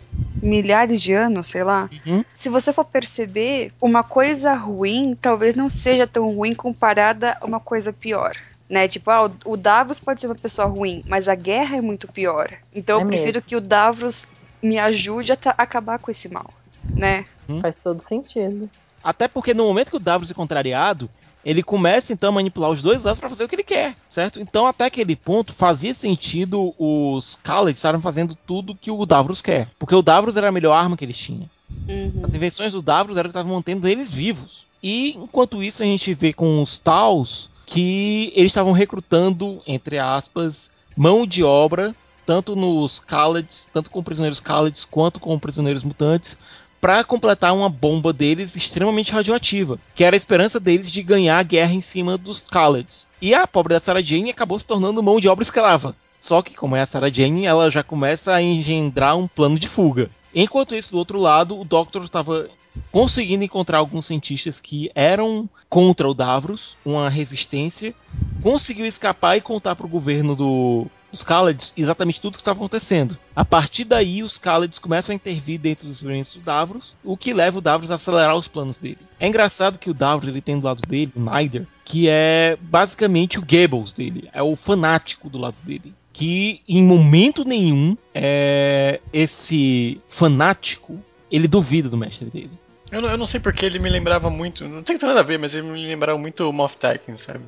[0.42, 1.88] milhares de anos, sei lá.
[2.06, 2.24] Uhum.
[2.34, 7.60] Se você for perceber, uma coisa ruim talvez não seja tão ruim comparada a uma
[7.60, 8.36] coisa pior.
[8.68, 8.88] Né?
[8.88, 12.50] Tipo, ah, o Davros pode ser uma pessoa ruim, mas a guerra é muito pior.
[12.74, 13.42] Então É eu prefiro mesmo.
[13.42, 14.26] que o Davros
[14.62, 16.52] me ajude a acabar com esse mal,
[16.94, 17.24] né?
[17.62, 18.68] Faz todo sentido.
[19.04, 21.08] Até porque no momento que o Davros é contrariado,
[21.44, 24.40] ele começa então a manipular os dois lados para fazer o que ele quer, certo?
[24.40, 29.68] Então até aquele ponto fazia sentido os Khaled estarem fazendo tudo que o Davros quer,
[29.78, 31.48] porque o Davros era a melhor arma que eles tinham.
[31.88, 32.22] Uhum.
[32.24, 34.66] As invenções do Davros eram que estavam mantendo eles vivos.
[34.82, 40.70] E enquanto isso a gente vê com os Taus que eles estavam recrutando, entre aspas,
[40.96, 46.38] mão de obra, tanto nos Khaleds, tanto com prisioneiros Khaleds quanto com prisioneiros mutantes,
[46.80, 51.42] para completar uma bomba deles extremamente radioativa, que era a esperança deles de ganhar a
[51.42, 53.08] guerra em cima dos Khaleds.
[53.20, 55.96] E a pobre da Sarah Jane acabou se tornando mão de obra escrava.
[56.18, 59.68] Só que, como é a Sarah Jane, ela já começa a engendrar um plano de
[59.68, 60.10] fuga.
[60.34, 62.48] Enquanto isso, do outro lado, o Doctor estava
[62.90, 67.94] conseguindo encontrar alguns cientistas que eram contra o Davros, uma resistência,
[68.42, 72.58] conseguiu escapar e contar para o governo do, dos Khaleds exatamente tudo o que estava
[72.58, 73.18] acontecendo.
[73.34, 77.32] A partir daí, os Khaleds começam a intervir dentro dos experimentos dos Davros, o que
[77.32, 78.98] leva o Davros a acelerar os planos dele.
[79.18, 83.38] É engraçado que o Davros ele tem do lado dele, o Nyder, que é basicamente
[83.38, 85.94] o Goebbels dele, é o fanático do lado dele.
[86.12, 90.98] Que em momento nenhum é, esse fanático
[91.30, 92.52] ele duvida do mestre dele.
[92.90, 94.66] Eu não, eu não sei porque ele me lembrava muito.
[94.68, 97.16] Não sei que tem nada a ver, mas ele me lembrava muito o Moff Tarkin,
[97.16, 97.44] sabe?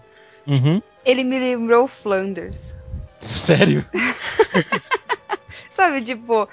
[0.47, 0.83] Uhum.
[1.05, 2.75] Ele me lembrou Flanders.
[3.21, 3.85] Sério?
[5.75, 6.49] Sabe, tipo,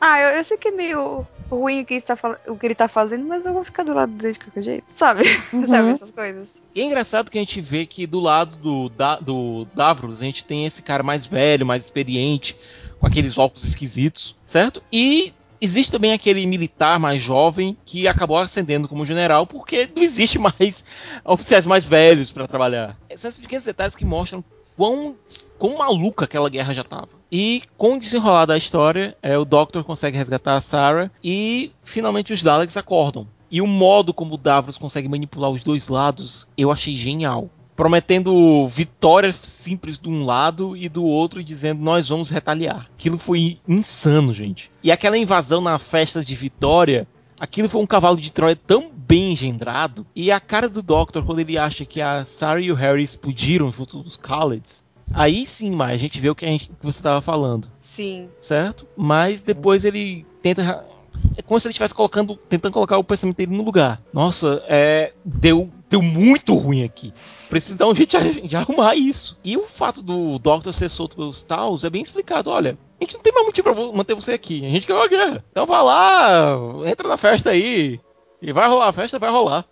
[0.00, 2.66] ah, eu, eu sei que é meio ruim o que, ele tá, fal- o que
[2.66, 5.24] ele tá fazendo, mas eu vou ficar do lado dele de qualquer jeito, sabe?
[5.66, 6.60] sabe essas coisas?
[6.74, 10.24] E é engraçado que a gente vê que do lado do, da, do Davros a
[10.26, 12.56] gente tem esse cara mais velho, mais experiente,
[12.98, 14.82] com aqueles óculos esquisitos, certo?
[14.92, 20.38] E existe também aquele militar mais jovem que acabou ascendendo como general porque não existe
[20.38, 20.84] mais
[21.24, 22.96] oficiais mais velhos para trabalhar.
[23.16, 24.42] São esses pequenos detalhes que mostram
[24.76, 25.14] quão,
[25.58, 27.20] quão maluca aquela guerra já tava.
[27.30, 32.32] E com o desenrolar da história, é, o Doctor consegue resgatar a Sarah e finalmente
[32.32, 33.26] os Daleks acordam.
[33.50, 37.50] E o modo como o Davros consegue manipular os dois lados, eu achei genial.
[37.80, 42.90] Prometendo vitória simples de um lado e do outro, dizendo nós vamos retaliar.
[42.92, 44.70] Aquilo foi insano, gente.
[44.84, 47.08] E aquela invasão na festa de vitória,
[47.40, 50.06] aquilo foi um cavalo de Troia tão bem engendrado.
[50.14, 53.70] E a cara do Doctor, quando ele acha que a Sarah e o Harry explodiram
[53.70, 56.98] junto dos Khaleds, aí sim, mais a gente vê o que, a gente, que você
[56.98, 58.28] estava falando Sim.
[58.38, 58.86] certo?
[58.94, 60.84] Mas depois ele tenta.
[61.36, 64.00] É como se ele estivesse colocando, tentando colocar o pensamento dele no lugar.
[64.12, 67.12] Nossa, é, deu, deu muito ruim aqui.
[67.48, 69.38] Preciso dar um jeito de, de arrumar isso.
[69.44, 72.50] E o fato do Doctor ser solto pelos Taos é bem explicado.
[72.50, 74.64] Olha, a gente não tem mais motivo pra manter você aqui.
[74.64, 75.44] A gente quer uma guerra.
[75.50, 76.56] Então vá lá,
[76.86, 78.00] entra na festa aí.
[78.40, 79.64] E vai rolar a festa, vai rolar.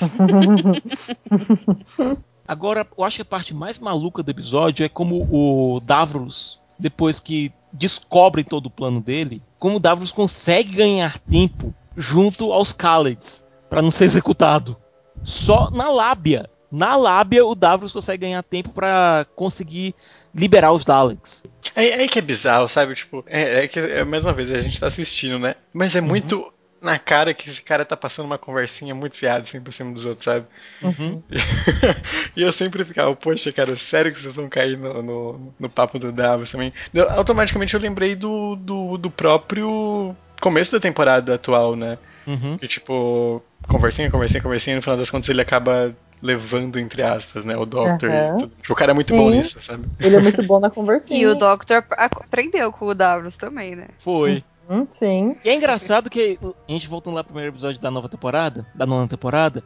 [2.46, 7.20] Agora, eu acho que a parte mais maluca do episódio é como o Davros, depois
[7.20, 13.46] que descobrem todo o plano dele, como o Davros consegue ganhar tempo junto aos Khalids
[13.68, 14.76] para não ser executado.
[15.22, 16.48] Só na lábia.
[16.70, 19.94] Na lábia, o Davros consegue ganhar tempo para conseguir
[20.34, 21.42] liberar os Daleks.
[21.74, 22.94] É, é aí que é bizarro, sabe?
[22.94, 25.56] Tipo, é, é que, é, mais uma vez, a gente tá assistindo, né?
[25.72, 29.60] Mas é muito na cara que esse cara tá passando uma conversinha muito fiada assim
[29.60, 30.46] por cima dos outros, sabe?
[30.82, 31.22] Uhum.
[32.36, 35.98] e eu sempre ficava, poxa, cara, sério que vocês vão cair no, no, no papo
[35.98, 36.72] do Davos também?
[36.94, 41.98] Eu, automaticamente eu lembrei do, do, do próprio começo da temporada atual, né?
[42.26, 42.56] Uhum.
[42.56, 47.56] Que tipo, conversinha, conversinha, conversinha, no final das contas ele acaba levando, entre aspas, né?
[47.56, 48.10] O Doctor.
[48.10, 48.34] Uhum.
[48.36, 48.52] e tudo.
[48.60, 49.16] Tipo, o cara é muito Sim.
[49.16, 49.86] bom nisso, sabe?
[49.98, 51.20] Ele é muito bom na conversinha.
[51.20, 53.88] E o Doctor ap- aprendeu com o Davros também, né?
[53.98, 54.44] Foi.
[54.70, 55.36] Hum, sim.
[55.44, 58.86] E é engraçado que, a gente voltando lá pro primeiro episódio da nova temporada, da
[58.86, 59.64] nona temporada,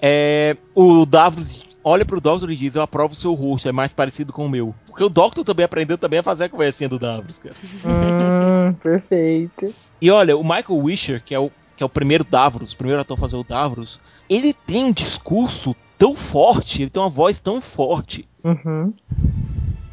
[0.00, 3.92] é, o Davros olha pro Doctor e diz, eu aprovo o seu rosto, é mais
[3.92, 4.74] parecido com o meu.
[4.86, 7.54] Porque o Doctor também aprendeu também a fazer a conversinha do Davros, cara.
[7.84, 9.72] Hum, perfeito.
[10.00, 13.00] E olha, o Michael Wisher, que é o, que é o primeiro Davros, o primeiro
[13.02, 17.40] ator a fazer o Davros, ele tem um discurso tão forte, ele tem uma voz
[17.40, 18.92] tão forte, Uhum.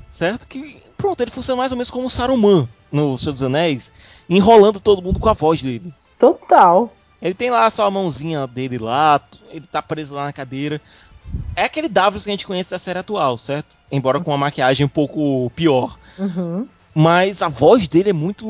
[0.09, 0.47] certo?
[0.47, 3.91] Que, pronto, ele funciona mais ou menos como o Saruman no Senhor dos Anéis,
[4.29, 5.93] enrolando todo mundo com a voz dele.
[6.17, 6.89] Total.
[7.21, 10.79] Ele tem lá só a mãozinha dele lá, ele tá preso lá na cadeira.
[11.57, 13.75] É aquele Davros que a gente conhece da série atual, certo?
[13.91, 15.99] Embora com uma maquiagem um pouco pior.
[16.17, 16.65] Uhum.
[16.95, 18.45] Mas a voz dele é muito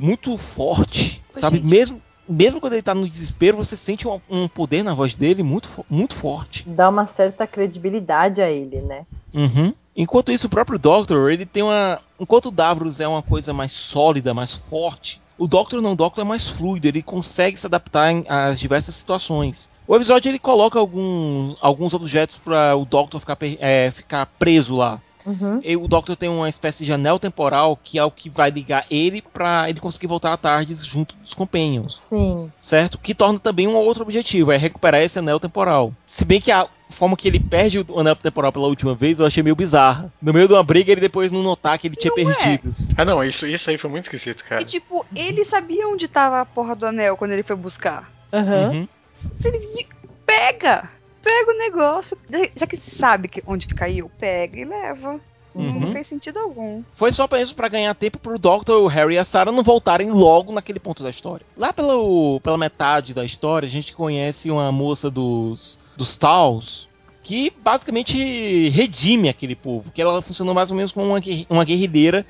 [0.00, 1.58] muito forte, sabe?
[1.58, 1.68] gente.
[1.68, 5.44] Mesmo, mesmo quando ele tá no desespero, você sente um, um poder na voz dele
[5.44, 6.68] muito, muito forte.
[6.68, 9.06] Dá uma certa credibilidade a ele, né?
[9.32, 9.72] Uhum.
[9.96, 12.00] Enquanto isso, o próprio Doctor, ele tem uma.
[12.18, 16.24] Enquanto o Davros é uma coisa mais sólida, mais forte, o Doctor não, o Doctor
[16.24, 19.70] é mais fluido, ele consegue se adaptar às diversas situações.
[19.86, 25.00] O episódio ele coloca algum, alguns objetos para o Doctor ficar, é, ficar preso lá.
[25.26, 25.60] Uhum.
[25.62, 28.84] E o Doctor tem uma espécie de anel temporal que é o que vai ligar
[28.90, 32.50] ele para ele conseguir voltar à Tardes junto dos Companions Sim.
[32.58, 32.98] certo?
[32.98, 35.92] Que torna também um outro objetivo, é recuperar esse anel temporal.
[36.06, 39.26] Se bem que a forma que ele perde o anel temporal pela última vez eu
[39.26, 40.12] achei meio bizarra.
[40.20, 42.34] No meio de uma briga ele depois não notar que ele tinha Não é.
[42.34, 42.74] perdido.
[42.96, 44.62] Ah, não, isso, isso aí foi muito esquisito, cara.
[44.62, 48.10] E tipo, ele sabia onde tava a porra do anel quando ele foi buscar.
[48.32, 48.70] Aham.
[48.70, 48.88] Uhum.
[49.12, 49.86] Se ele
[50.26, 50.90] pega!
[51.24, 52.16] Pega o negócio.
[52.54, 55.18] Já- que você sabe que onde que caiu, pega e leva.
[55.54, 55.80] Uhum.
[55.80, 56.82] Não fez sentido algum.
[56.92, 59.62] Foi só pra isso, pra ganhar tempo pro Doctor, o Harry e a Sarah não
[59.62, 61.46] voltarem logo naquele ponto da história.
[61.56, 66.88] Lá pelo, pela metade da história, a gente conhece uma moça dos, dos Taos
[67.22, 72.26] que basicamente redime aquele povo, que ela funcionou mais ou menos como uma, uma guerrilheira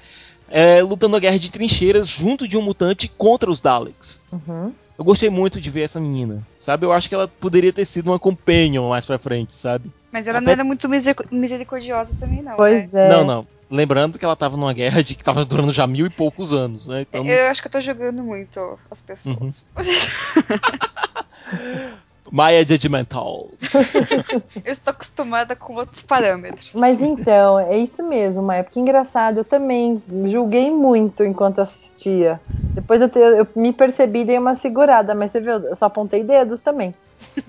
[0.48, 4.20] é, lutando a guerra de trincheiras junto de um mutante contra os Daleks.
[4.30, 4.72] Uhum.
[4.96, 6.86] Eu gostei muito de ver essa menina, sabe?
[6.86, 9.90] Eu acho que ela poderia ter sido uma companion mais pra frente, sabe?
[10.12, 12.52] Mas ela Até- não era muito miseric- misericordiosa também, não.
[12.52, 12.56] né?
[12.56, 13.08] Pois é.
[13.08, 13.46] Não, não.
[13.68, 16.86] Lembrando que ela tava numa guerra de que tava durando já mil e poucos anos,
[16.86, 17.00] né?
[17.00, 19.64] Então, Eu acho que eu tô jogando muito as pessoas.
[22.30, 23.48] Maya Judgmental.
[24.64, 26.72] eu estou acostumada com outros parâmetros.
[26.74, 28.64] Mas então, é isso mesmo, Maia.
[28.64, 32.40] Porque engraçado, eu também julguei muito enquanto assistia.
[32.74, 35.86] Depois eu, te- eu me percebi e dei uma segurada, mas você viu, eu só
[35.86, 36.94] apontei dedos também.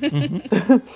[0.02, 0.82] Uhum.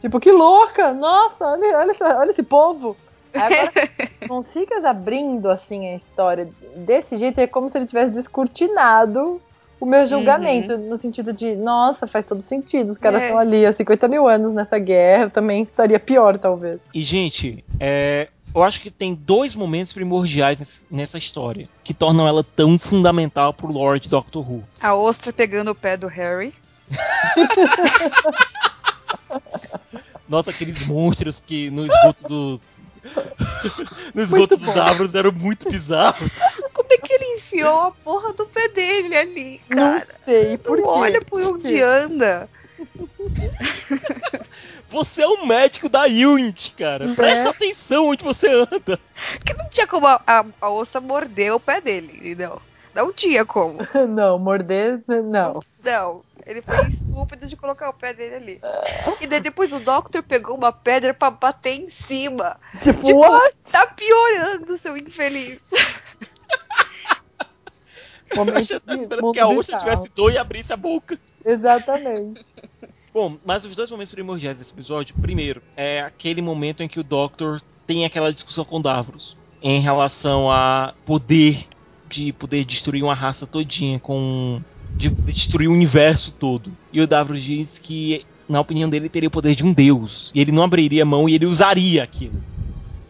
[0.00, 0.94] Tipo, que louca!
[0.94, 2.96] Nossa, olha, olha, essa- olha esse povo!
[3.34, 3.70] Agora,
[4.26, 9.40] com Sigas abrindo assim a história desse jeito, é como se ele tivesse descortinado
[9.80, 12.90] o meu julgamento, no sentido de, nossa, faz todo sentido.
[12.90, 13.24] Os caras É.
[13.26, 16.78] estão ali há 50 mil anos nessa guerra, eu também estaria pior, talvez.
[16.94, 22.44] E, gente, é, eu acho que tem dois momentos primordiais nessa história que tornam ela
[22.44, 24.62] tão fundamental pro Lord Doctor Who.
[24.82, 26.52] A ostra pegando o pé do Harry.
[30.28, 32.60] Nossa, aqueles monstros que no esgoto do.
[34.14, 34.66] no esgoto dos.
[34.74, 36.40] Davros eram muito bizarros.
[36.72, 40.06] Como é que ele enfiou a porra do pé dele ali, Não cara?
[40.24, 40.88] sei por Tu quê.
[40.88, 42.48] olha por onde anda.
[44.88, 47.08] Você é um médico da UNT, cara.
[47.14, 48.98] Presta atenção onde você anda.
[49.44, 52.60] Que não tinha como a, a, a ostra morder o pé dele, entendeu?
[52.94, 53.78] Não tinha como.
[54.08, 55.60] Não, morder, não.
[55.84, 56.22] Não.
[56.46, 58.60] Ele foi estúpido de colocar o pé dele ali.
[59.20, 62.56] E daí depois o Doctor pegou uma pedra pra bater em cima.
[62.82, 63.54] Tipo, Tipo, what?
[63.70, 65.60] tá piorando, seu infeliz.
[68.36, 69.90] Momento Eu tava esperando que a ostra bizarro.
[69.96, 71.18] tivesse dor e abrisse a boca.
[71.44, 72.44] Exatamente.
[73.12, 77.02] Bom, mas os dois momentos primordiais desse episódio, primeiro, é aquele momento em que o
[77.02, 81.58] Doctor tem aquela discussão com Davros em relação a poder
[82.10, 84.60] de poder destruir uma raça todinha com
[84.98, 86.70] de destruir o universo todo.
[86.92, 90.40] E o Davros diz que na opinião dele teria o poder de um deus e
[90.40, 92.42] ele não abriria mão e ele usaria aquilo.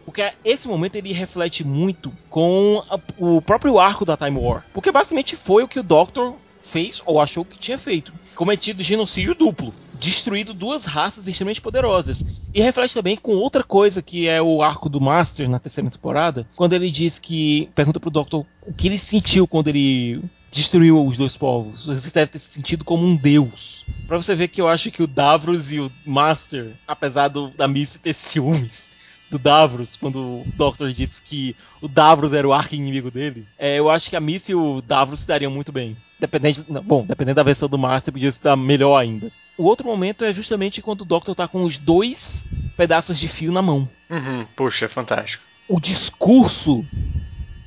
[0.05, 4.65] Porque esse momento ele reflete muito com a- o próprio arco da Time War.
[4.73, 8.13] Porque basicamente foi o que o Doctor fez ou achou que tinha feito.
[8.35, 9.73] Cometido genocídio duplo.
[9.99, 12.25] Destruído duas raças extremamente poderosas.
[12.53, 16.47] E reflete também com outra coisa que é o arco do Master na terceira temporada.
[16.55, 17.69] Quando ele diz que.
[17.75, 21.85] Pergunta pro Doctor o que ele sentiu quando ele destruiu os dois povos.
[21.85, 23.85] Você deve ter se sentido como um deus.
[24.07, 27.67] Pra você ver que eu acho que o Davros e o Master, apesar do, da
[27.67, 28.91] Missy ter ciúmes
[29.29, 33.79] do Davros, quando o Doctor disse que o Davros era o arco inimigo dele, é,
[33.79, 35.95] eu acho que a Missy e o Davros se dariam muito bem.
[36.21, 39.31] Dependente, não, bom, dependendo da versão do Master, podia dar melhor ainda.
[39.57, 43.51] O outro momento é justamente quando o Doctor tá com os dois pedaços de fio
[43.51, 43.89] na mão.
[44.07, 45.43] Uhum, puxa, é fantástico.
[45.67, 46.85] O discurso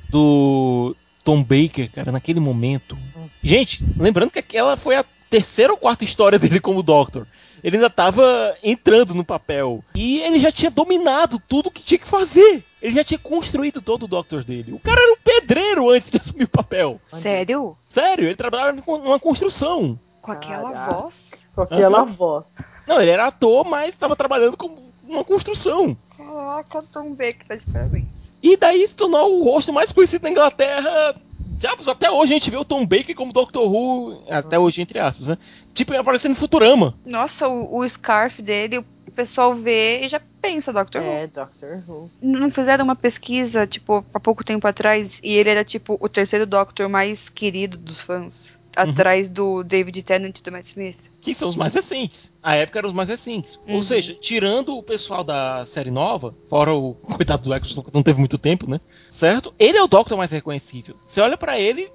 [0.09, 2.97] do Tom Baker, cara, naquele momento.
[3.43, 5.03] Gente, lembrando que aquela foi a
[5.35, 7.27] terceira ou quarta história dele como Doctor.
[7.61, 9.83] Ele ainda tava entrando no papel.
[9.93, 12.63] E ele já tinha dominado tudo que tinha que fazer.
[12.81, 14.71] Ele já tinha construído todo o Doctor dele.
[14.71, 17.01] O cara era um pedreiro antes de assumir o papel.
[17.09, 17.75] Sério?
[17.89, 19.99] Sério, ele trabalhava com uma construção.
[20.21, 21.01] Com aquela Caraca.
[21.01, 21.31] voz?
[21.53, 22.05] Com aquela Aham.
[22.05, 22.45] voz.
[22.87, 25.97] Não, ele era ator, mas estava trabalhando com uma construção.
[26.15, 28.05] Caraca, Tom Baker tá de parabéns.
[28.41, 31.15] E daí se tornou o rosto mais conhecido da Inglaterra.
[31.57, 34.99] Diabos, até hoje a gente vê o Tom Baker como Doctor Who, até hoje, entre
[34.99, 35.37] aspas, né?
[35.73, 36.93] Tipo, aparecendo em Futurama.
[37.05, 41.07] Nossa, o, o scarf dele, o pessoal vê e já pensa Doctor Who.
[41.07, 42.11] É, Doctor Who.
[42.21, 46.45] Não fizeram uma pesquisa, tipo, há pouco tempo atrás, e ele era, tipo, o terceiro
[46.45, 48.57] Doctor mais querido dos fãs.
[48.75, 50.97] Atrás do David Tennant e do Matt Smith.
[51.21, 52.33] Que são os mais recentes.
[52.43, 53.59] A época eram os mais recentes.
[53.67, 53.81] Ou Uhum.
[53.81, 58.37] seja, tirando o pessoal da série nova, fora o coitado do que não teve muito
[58.37, 58.79] tempo, né?
[59.09, 59.53] Certo?
[59.57, 60.95] Ele é o Doctor mais reconhecível.
[61.05, 61.89] Você olha pra ele,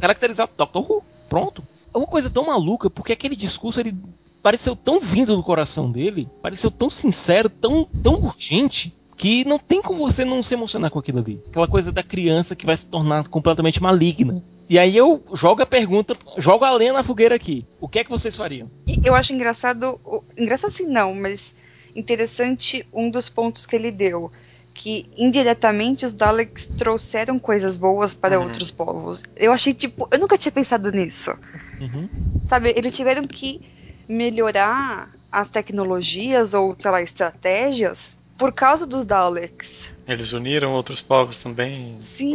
[0.00, 1.02] caracterizado Doctor Who.
[1.28, 1.62] Pronto.
[1.94, 3.94] É uma coisa tão maluca, porque aquele discurso, ele
[4.42, 9.82] pareceu tão vindo do coração dele, pareceu tão sincero, tão, tão urgente, que não tem
[9.82, 11.42] como você não se emocionar com aquilo ali.
[11.48, 14.42] Aquela coisa da criança que vai se tornar completamente maligna.
[14.70, 17.66] E aí eu jogo a pergunta, jogo a lenha na fogueira aqui.
[17.80, 18.70] O que é que vocês fariam?
[19.04, 20.00] Eu acho engraçado,
[20.36, 21.54] engraçado assim não, mas
[21.96, 24.30] interessante um dos pontos que ele deu.
[24.72, 28.44] Que indiretamente os Daleks trouxeram coisas boas para Uhum.
[28.44, 29.24] outros povos.
[29.36, 31.32] Eu achei tipo, eu nunca tinha pensado nisso.
[31.80, 32.08] Uhum.
[32.46, 33.60] Sabe, eles tiveram que
[34.08, 39.92] melhorar as tecnologias ou, sei lá, estratégias por causa dos Daleks.
[40.06, 41.96] Eles uniram outros povos também.
[41.98, 42.34] Sim.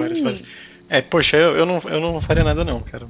[0.89, 3.07] É, poxa, eu, eu, não, eu não faria nada não, cara.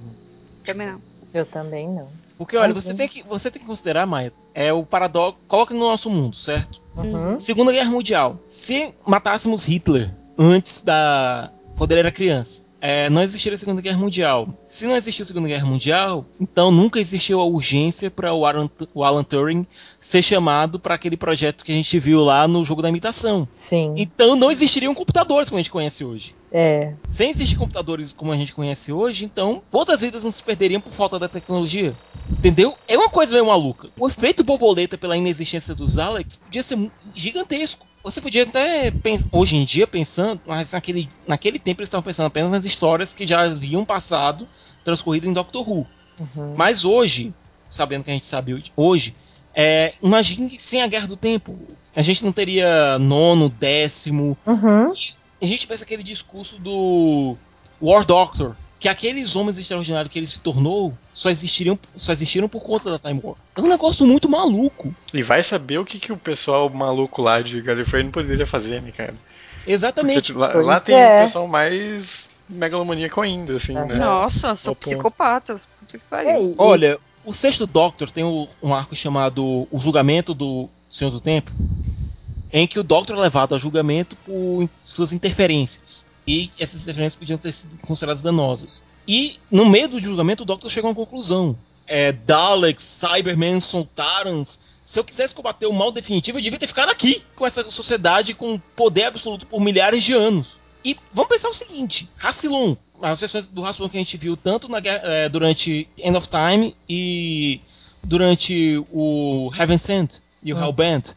[0.64, 1.02] Também não.
[1.34, 2.08] Eu também não.
[2.38, 2.98] Porque, olha, você né?
[2.98, 5.40] tem, que, você tem que considerar, Maia, é o paradoxo.
[5.48, 6.82] Coloca no nosso mundo, certo?
[6.96, 7.40] Uhum.
[7.40, 8.40] Segunda Guerra Mundial.
[8.48, 11.52] Se matássemos Hitler antes da.
[11.78, 14.46] quando ele era criança, é, não existiria a Segunda Guerra Mundial.
[14.68, 18.70] Se não existiu a Segunda Guerra Mundial, então nunca existiu a urgência para o Alan,
[18.94, 19.66] o Alan Turing
[19.98, 23.48] ser chamado para aquele projeto que a gente viu lá no jogo da imitação.
[23.54, 23.94] Sim.
[23.96, 26.36] Então não existiriam computadores como a gente conhece hoje.
[26.52, 26.94] É.
[27.08, 30.92] Sem existir computadores como a gente conhece hoje, então quantas vidas não se perderiam por
[30.92, 31.98] falta da tecnologia?
[32.30, 32.76] Entendeu?
[32.86, 33.88] É uma coisa meio maluca.
[33.98, 37.88] O efeito borboleta pela inexistência dos Alex podia ser gigantesco.
[38.04, 38.92] Você podia até,
[39.32, 43.26] hoje em dia, pensando, mas naquele, naquele tempo eles estavam pensando apenas nas histórias que
[43.26, 44.48] já haviam passado,
[44.84, 45.88] transcorrido em Doctor Who.
[46.20, 46.54] Uhum.
[46.58, 47.34] Mas hoje,
[47.70, 49.16] sabendo que a gente sabe hoje- hoje,
[49.56, 51.58] é, imagine que sem a Guerra do Tempo.
[51.96, 54.92] A gente não teria nono, décimo, Uhum.
[55.42, 57.38] a gente pensa aquele discurso do
[57.82, 62.62] War Doctor, que aqueles homens extraordinários que ele se tornou só existiriam, só existiram por
[62.62, 63.38] conta da Time War.
[63.56, 64.94] É um negócio muito maluco.
[65.14, 68.82] E vai saber o que, que o pessoal maluco lá de Gallifrey não poderia fazer,
[68.82, 69.16] né, cara?
[69.66, 70.34] Exatamente.
[70.34, 71.22] Porque lá, lá tem é.
[71.22, 73.86] o pessoal mais megalomaníaco ainda, assim, Aham.
[73.86, 73.96] né?
[73.96, 74.80] Nossa, sou Ao ponto.
[74.80, 75.56] psicopata.
[75.80, 76.30] Puta que pariu.
[76.30, 78.26] É, Olha, o sexto Doctor tem
[78.62, 81.54] um arco chamado O Julgamento do Senhor do Tempo,
[82.52, 86.06] em que o Doctor é levado a julgamento por suas interferências.
[86.26, 88.86] E essas interferências podiam ter sido consideradas danosas.
[89.08, 91.58] E no meio do julgamento, o Doctor chega a uma conclusão.
[91.86, 94.74] É, Daleks, Cybermen, Soltarans.
[94.84, 98.34] Se eu quisesse combater o mal definitivo, eu devia ter ficado aqui, com essa sociedade
[98.34, 100.60] com poder absoluto por milhares de anos.
[100.84, 104.70] E vamos pensar o seguinte: Rassilon, as versões do Rassilon que a gente viu tanto
[104.70, 107.62] na eh, durante End of Time e
[108.04, 110.62] durante o Heaven Sent e o Hum.
[110.62, 111.12] Hellbent.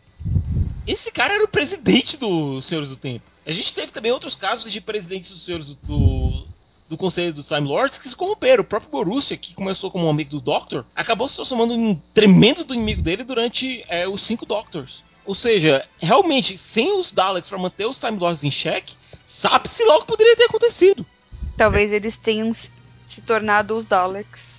[0.87, 3.25] Esse cara era o presidente dos Senhores do Tempo.
[3.47, 6.47] A gente teve também outros casos de presidentes dos Senhores do,
[6.89, 8.63] do, Conselho dos Time Lords que se corromperam.
[8.63, 12.01] O próprio Borussia, que começou como um amigo do Doctor, acabou se transformando em um
[12.13, 15.05] tremendo do inimigo dele durante eh, os cinco Doctors.
[15.25, 19.97] Ou seja, realmente, sem os Daleks para manter os Time Lords em xeque, sabe-se lá
[19.97, 21.07] o que poderia ter acontecido.
[21.57, 24.56] Talvez eles tenham se tornado os Daleks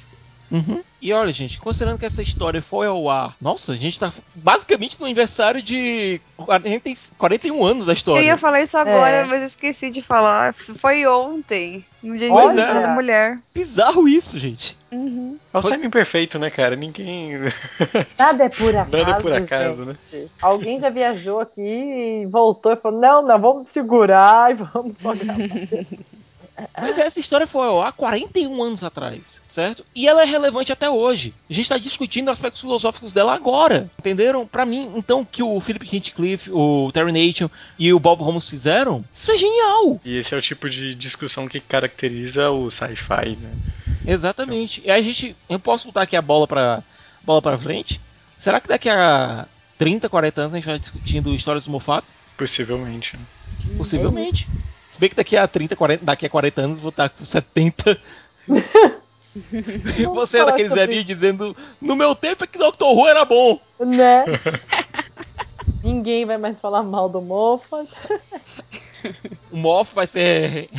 [0.51, 0.81] Uhum.
[0.99, 4.99] E olha, gente, considerando que essa história foi ao ar, nossa, a gente tá basicamente
[4.99, 8.21] no aniversário de 40, 41 anos da história.
[8.21, 9.25] Eu ia falar isso agora, É.
[9.25, 10.53] mas eu esqueci de falar.
[10.53, 12.73] Foi ontem, no dia de Pois é.
[12.81, 13.37] da mulher.
[13.53, 14.75] Bizarro isso, gente.
[14.91, 15.37] Uhum.
[15.53, 16.75] É o Foi- timing perfeito, né, cara?
[16.75, 17.33] Ninguém.
[18.17, 18.97] Nada é por acaso.
[18.97, 19.95] Nada é por acaso, né?
[20.41, 25.13] Alguém já viajou aqui e voltou e falou: não, não, vamos segurar e vamos só
[25.13, 25.43] gravar.
[26.79, 29.85] Mas essa história foi ao ar 41 anos atrás, certo?
[29.95, 31.33] E ela é relevante até hoje.
[31.49, 34.45] A gente tá discutindo aspectos filosóficos dela agora, entenderam?
[34.47, 39.05] Pra mim, então, que o Philip Hinchcliffe, o Terry Nation e o Bob Holmes fizeram,
[39.13, 40.01] isso é genial.
[40.03, 43.51] E esse é o tipo de discussão que caracteriza o sci-fi, né?
[44.05, 44.81] Exatamente.
[44.85, 46.81] E aí a gente, eu posso botar aqui a bola pra,
[47.23, 48.01] bola pra frente?
[48.35, 49.47] Será que daqui a
[49.77, 52.11] 30, 40 anos a gente vai discutindo histórias do Mofato?
[52.37, 53.17] Possivelmente.
[53.17, 53.23] né?
[53.77, 54.47] Possivelmente.
[54.87, 57.23] Se bem que daqui a 30, 40, daqui a 40 anos eu vou estar com
[57.23, 57.99] 70.
[59.99, 63.59] e você é daqueles velhinhos dizendo: No meu tempo é que Doctor Who era bom.
[63.79, 64.25] né?
[65.83, 67.87] Ninguém vai mais falar mal do Moffat.
[69.51, 70.69] O Moff vai ser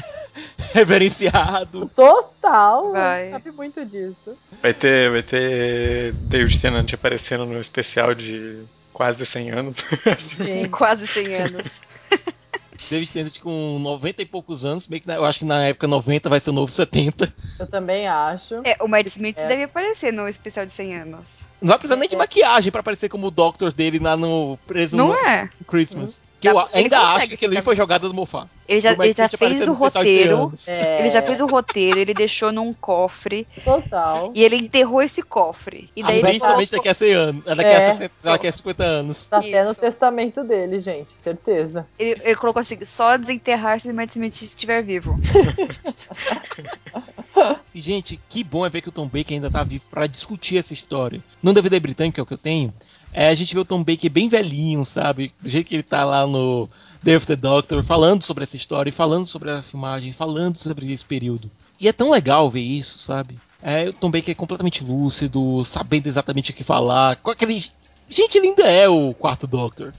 [0.74, 1.90] reverenciado.
[1.94, 2.92] Total.
[2.92, 3.30] Vai.
[3.30, 4.36] Sabe muito disso.
[4.60, 9.78] Vai ter, vai ter David Tennant aparecendo no especial de quase 100 anos.
[10.16, 10.68] Sim.
[10.68, 11.66] Quase 100 anos.
[12.90, 15.86] David Tennant com 90 e poucos anos, bem que na- eu acho que na época
[15.86, 17.32] 90 vai ser o novo 70.
[17.58, 18.54] Eu também acho.
[18.64, 19.46] É, o Matt Smith É.
[19.46, 21.38] deve aparecer no especial de 100 anos.
[21.60, 24.96] Não vai precisar nem de maquiagem pra aparecer como o Doctor dele lá no preso
[24.96, 25.48] Não no é?
[25.66, 26.22] Christmas.
[26.40, 28.46] Que eu ele ainda acho que ali ficar- foi jogada do Mofá.
[28.68, 30.52] Ele já, Matt ele já fez no o especial de 100 roteiro.
[30.68, 34.30] É, Ele já fez o roteiro, ele deixou num cofre Total.
[34.36, 35.90] e ele enterrou esse cofre.
[35.96, 37.44] E daí ele somente colocou- daqui a 100 anos.
[37.44, 37.88] Daqui, É.
[37.88, 39.28] a 60, daqui a 50 anos.
[39.28, 41.84] Tá até no testamento dele, gente, certeza.
[41.98, 45.18] ele, ele colocou assim, só desenterrar se o Matt Smith estiver vivo.
[47.74, 50.56] E, gente, que bom é ver que o Tom Baker ainda tá vivo pra discutir
[50.56, 51.22] essa história.
[51.42, 52.72] No DVD britânico, é o que eu tenho,
[53.12, 55.32] é, a gente vê o Tom Baker bem velhinho, sabe?
[55.40, 56.68] Do jeito que ele tá lá no
[57.02, 61.04] Day of the Doctor, falando sobre essa história, falando sobre a filmagem, falando sobre esse
[61.04, 61.50] período.
[61.80, 63.38] E é tão legal ver isso, sabe?
[63.62, 67.16] É, o Tom Baker é completamente lúcido, sabendo exatamente o que falar.
[67.16, 67.64] Com aquele...
[68.08, 69.92] Gente, ele ainda é o quarto Doctor.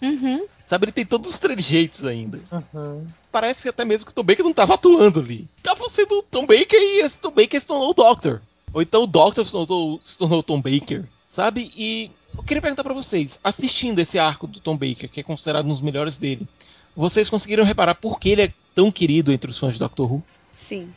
[0.00, 0.46] Uhum.
[0.70, 2.38] Sabe, ele tem todos os trejeitos ainda.
[2.72, 3.04] Uhum.
[3.32, 5.48] Parece que até mesmo que o Tom Baker não tava atuando ali.
[5.64, 8.40] Tava sendo o Tom Baker e esse Tom Baker se tornou o Doctor.
[8.72, 11.02] Ou então o Doctor se tornou, se tornou o Tom Baker.
[11.28, 11.72] Sabe?
[11.76, 15.64] E eu queria perguntar pra vocês, assistindo esse arco do Tom Baker, que é considerado
[15.66, 16.46] um dos melhores dele,
[16.94, 20.22] vocês conseguiram reparar por que ele é tão querido entre os fãs de Doctor Who?
[20.56, 20.88] Sim.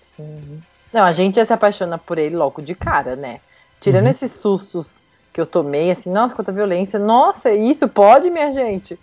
[0.00, 0.62] Sim.
[0.90, 3.40] Não, a gente já se apaixona por ele logo de cara, né?
[3.82, 4.10] Tirando Uhum.
[4.10, 5.02] esses sustos
[5.34, 6.96] que eu tomei, assim, nossa, quanta violência.
[6.96, 8.96] Nossa, isso pode, minha gente?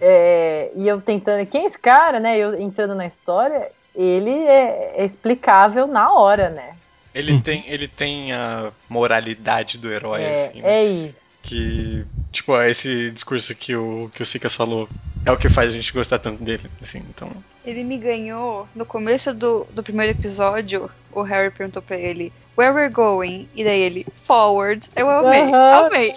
[0.00, 2.38] É, e eu tentando, quem é esse cara, né?
[2.38, 6.76] Eu entrando na história, ele é, é explicável na hora, né?
[7.12, 10.62] Ele tem, ele tem a moralidade do herói, É, assim.
[10.62, 10.72] né?
[10.72, 11.42] é isso.
[11.42, 14.88] Que, tipo, esse discurso que o, que o Sikas falou
[15.26, 17.32] é o que faz a gente gostar tanto dele, assim, então...
[17.68, 20.90] Ele me ganhou no começo do, do primeiro episódio.
[21.12, 23.46] O Harry perguntou pra ele: Where we're going?
[23.54, 24.88] E daí ele: Forward.
[24.96, 25.86] Eu amei, Aham.
[25.86, 26.14] amei.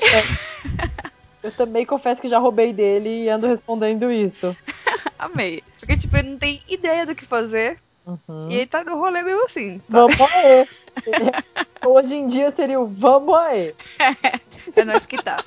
[1.43, 4.55] Eu também confesso que já roubei dele e ando respondendo isso.
[5.19, 5.61] Amei.
[5.77, 7.77] Porque, tipo, ele não tem ideia do que fazer.
[8.05, 8.47] Uhum.
[8.49, 9.79] E ele tá no rolê mesmo assim.
[9.79, 9.83] tá?
[9.89, 10.67] Vamos aí.
[11.85, 13.75] Hoje em dia seria o vamos aí.
[14.73, 15.43] É nós que tá.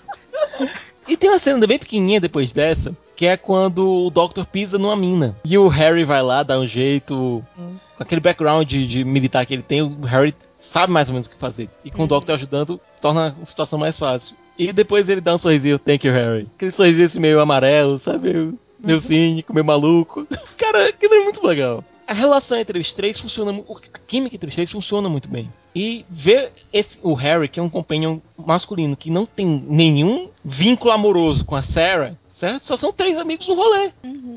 [1.08, 4.96] E tem uma cena bem pequenininha depois dessa, que é quando o Doctor pisa numa
[4.96, 5.36] mina.
[5.44, 7.44] E o Harry vai lá, dá um jeito.
[7.58, 7.66] Hum.
[7.96, 11.26] Com aquele background de, de militar que ele tem, o Harry sabe mais ou menos
[11.26, 11.68] o que fazer.
[11.84, 14.36] E com o Doctor ajudando, torna a situação mais fácil.
[14.58, 16.48] E depois ele dá um sorrisinho, thank you, Harry.
[16.56, 18.32] Aquele sorrisinho assim meio amarelo, sabe?
[18.32, 20.26] Meio, meio cínico, meio maluco.
[20.56, 21.84] Cara, aquilo é muito legal.
[22.06, 25.50] A relação entre os três funciona A química entre os três funciona muito bem.
[25.74, 30.92] E ver esse, o Harry, que é um companion masculino que não tem nenhum vínculo
[30.92, 32.60] amoroso com a Sarah, certo?
[32.60, 33.90] Só são três amigos no rolê.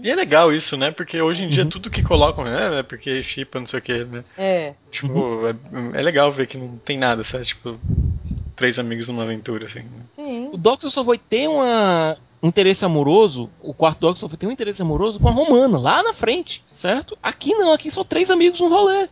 [0.03, 0.91] E é legal isso, né?
[0.91, 1.69] Porque hoje em dia Uhum.
[1.69, 2.79] tudo que colocam, né?
[2.79, 4.23] É porque chipa, não sei o que, né?
[4.37, 4.73] É.
[4.91, 7.43] Tipo, é, é legal ver que não tem nada, sabe?
[7.45, 7.77] Tipo,
[8.55, 9.83] três amigos numa aventura, assim.
[10.15, 10.49] Sim.
[10.53, 14.45] O Doctor só vai ter uma um interesse amoroso, o quarto Doctor só vai ter
[14.45, 17.17] um interesse amoroso com a Romana, lá na frente, certo?
[17.21, 19.09] Aqui não, aqui são três amigos no rolê.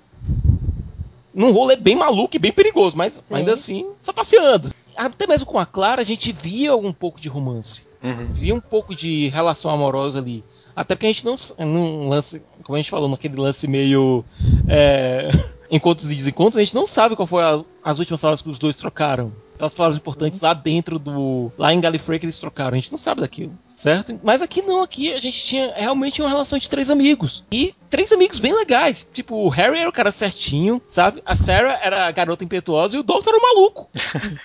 [1.34, 3.34] Num rolê bem maluco e bem perigoso, mas Sim.
[3.36, 4.72] ainda assim, só passeando.
[4.96, 7.88] Até mesmo com a Clara, a gente via um pouco de romance.
[8.06, 8.28] Uhum.
[8.32, 10.44] Via um pouco de relação amorosa ali.
[10.76, 11.36] Até porque a gente não,
[11.66, 14.24] não lance, como a gente falou, naquele lance meio.
[14.68, 15.30] É,
[15.72, 18.60] encontros e desencontros, a gente não sabe qual foi a, as últimas palavras que os
[18.60, 19.34] dois trocaram.
[19.56, 21.52] Aquelas palavras importantes lá dentro do.
[21.58, 22.74] lá em Gallifrey que eles trocaram.
[22.74, 24.20] A gente não sabe daquilo, certo?
[24.22, 27.46] Mas aqui não, aqui a gente tinha realmente uma relação de três amigos.
[27.52, 29.08] E três amigos bem legais.
[29.14, 31.24] Tipo, o Harry era o cara certinho, sabe?
[31.26, 33.90] A Sarah era a garota impetuosa e o Doctor era o maluco.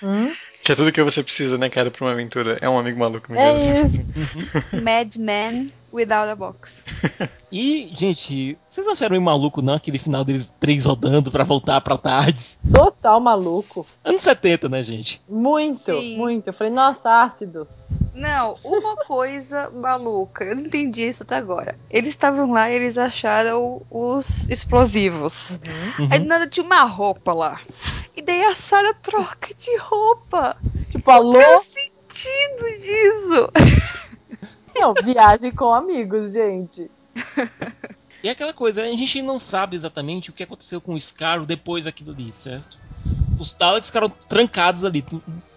[0.01, 0.31] Hum?
[0.63, 2.57] Que é tudo que você precisa, né, cara, pra uma aventura.
[2.61, 3.87] É um amigo maluco É mesmo.
[3.87, 4.07] isso.
[4.83, 6.83] Madman without a box.
[7.51, 9.73] E, gente, vocês não acharam meio maluco, não?
[9.73, 12.57] Aquele final deles três rodando pra voltar pra tardes.
[12.73, 13.85] Total maluco.
[14.05, 15.21] Anos 70, né, gente?
[15.27, 16.15] Muito, Sim.
[16.15, 16.47] muito.
[16.47, 17.85] Eu falei, nossa, ácidos.
[18.13, 21.77] Não, uma coisa maluca, eu não entendi isso até agora.
[21.89, 25.59] Eles estavam lá e eles acharam os explosivos.
[25.99, 26.07] Uhum.
[26.09, 27.59] Aí do nada tinha uma roupa lá.
[28.15, 30.55] E daí a Sarah troca de roupa.
[30.89, 31.33] Tipo, alô?
[31.33, 33.49] Qual é o sentido disso?
[34.75, 36.89] Não, viagem com amigos, gente.
[38.23, 41.43] E é aquela coisa, a gente não sabe exatamente o que aconteceu com o Scar
[41.43, 42.77] depois daquilo ali, certo?
[43.39, 45.03] Os Daleks ficaram trancados ali.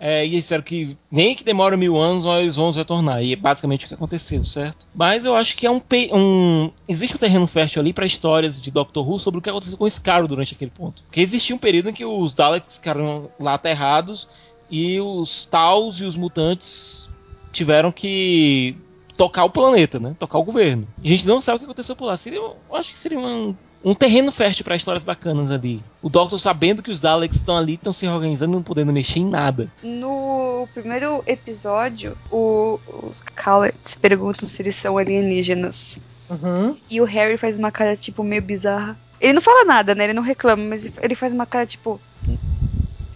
[0.01, 3.23] É, e disseram que nem que demora mil anos, nós vamos retornar.
[3.23, 4.87] E é basicamente o que aconteceu, certo?
[4.95, 5.83] Mas eu acho que é um.
[6.13, 9.77] um existe um terreno fértil ali para histórias de Doctor Who sobre o que aconteceu
[9.77, 11.03] com o Scar durante aquele ponto.
[11.03, 14.27] Porque existia um período em que os Daleks ficaram lá aterrados
[14.71, 17.11] e os Taus e os mutantes
[17.53, 18.77] tiveram que
[19.17, 20.15] tocar o planeta, né?
[20.19, 20.87] Tocar o governo.
[21.03, 22.17] A gente não sabe o que aconteceu por lá.
[22.17, 23.55] Seria, eu acho que seria um,
[23.85, 25.81] um terreno fértil para histórias bacanas ali.
[26.03, 29.29] O Doctor sabendo que os Daleks estão ali, estão se reorganizando, não podendo mexer em
[29.29, 29.71] nada.
[29.83, 35.99] No primeiro episódio, o- os Cowlets perguntam se eles são alienígenas.
[36.31, 36.77] Uhum.
[36.91, 38.99] E o Harry faz uma cara, tipo, meio bizarra.
[39.21, 40.05] Ele não fala nada, né?
[40.05, 42.01] Ele não reclama, mas ele faz uma cara, tipo.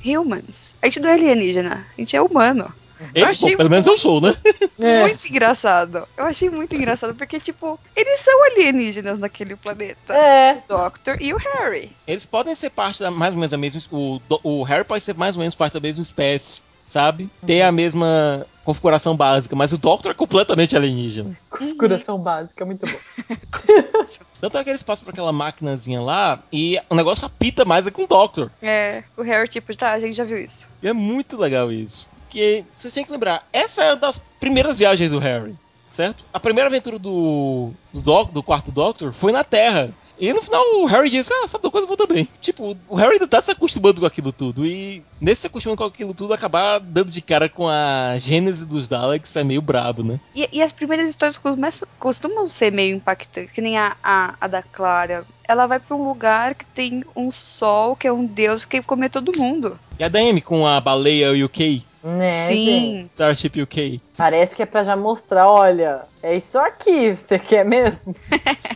[0.05, 0.77] Humans.
[0.81, 2.73] A gente não é alienígena, a gente é humano.
[3.15, 4.37] Ele, achei bom, pelo menos eu sou, né?
[4.79, 5.03] É.
[5.03, 6.07] Muito engraçado.
[6.17, 10.15] Eu achei muito engraçado, porque, tipo, eles são alienígenas naquele planeta.
[10.15, 10.63] É.
[10.65, 11.91] O Doctor e o Harry.
[12.07, 13.81] Eles podem ser parte da mais ou menos a mesma.
[13.91, 17.31] O, o Harry pode ser mais ou menos parte da mesma espécie, sabe?
[17.47, 21.39] Ter a mesma configuração básica, mas o Doctor é completamente alienígena.
[21.49, 22.99] Configuração básica, muito bom.
[24.41, 27.91] Tanto é que eles passam por aquela maquinazinha lá e o negócio apita mais é
[27.91, 28.51] com o Doctor.
[28.61, 30.69] É, o Harry, tipo, tá, a gente já viu isso.
[30.83, 32.09] E é muito legal isso.
[32.23, 35.55] Porque vocês têm que lembrar, essa é uma das primeiras viagens do Harry,
[35.89, 36.25] certo?
[36.33, 39.93] A primeira aventura do, do, doc, do quarto Doctor foi na Terra.
[40.21, 42.27] E no final o Harry disse, ah, sabe uma coisa, eu vou também.
[42.41, 44.67] Tipo, o Harry ainda tá se acostumando com aquilo tudo.
[44.67, 48.89] E nesse se acostumando com aquilo tudo, acabar dando de cara com a gênese dos
[48.89, 50.19] Daleks é meio brabo, né?
[50.35, 54.47] E, e as primeiras histórias começam- costumam ser meio impactantes, que nem a, a, a
[54.49, 55.25] da Clara.
[55.47, 59.11] Ela vai pra um lugar que tem um sol, que é um deus que comer
[59.11, 59.79] todo mundo.
[59.99, 61.85] E a Dame com a baleia UK,
[62.17, 62.33] Né?
[62.33, 63.11] Sim.
[63.13, 64.01] Starship UK.
[64.17, 68.15] Parece que é pra já mostrar, olha, é isso aqui, você quer mesmo?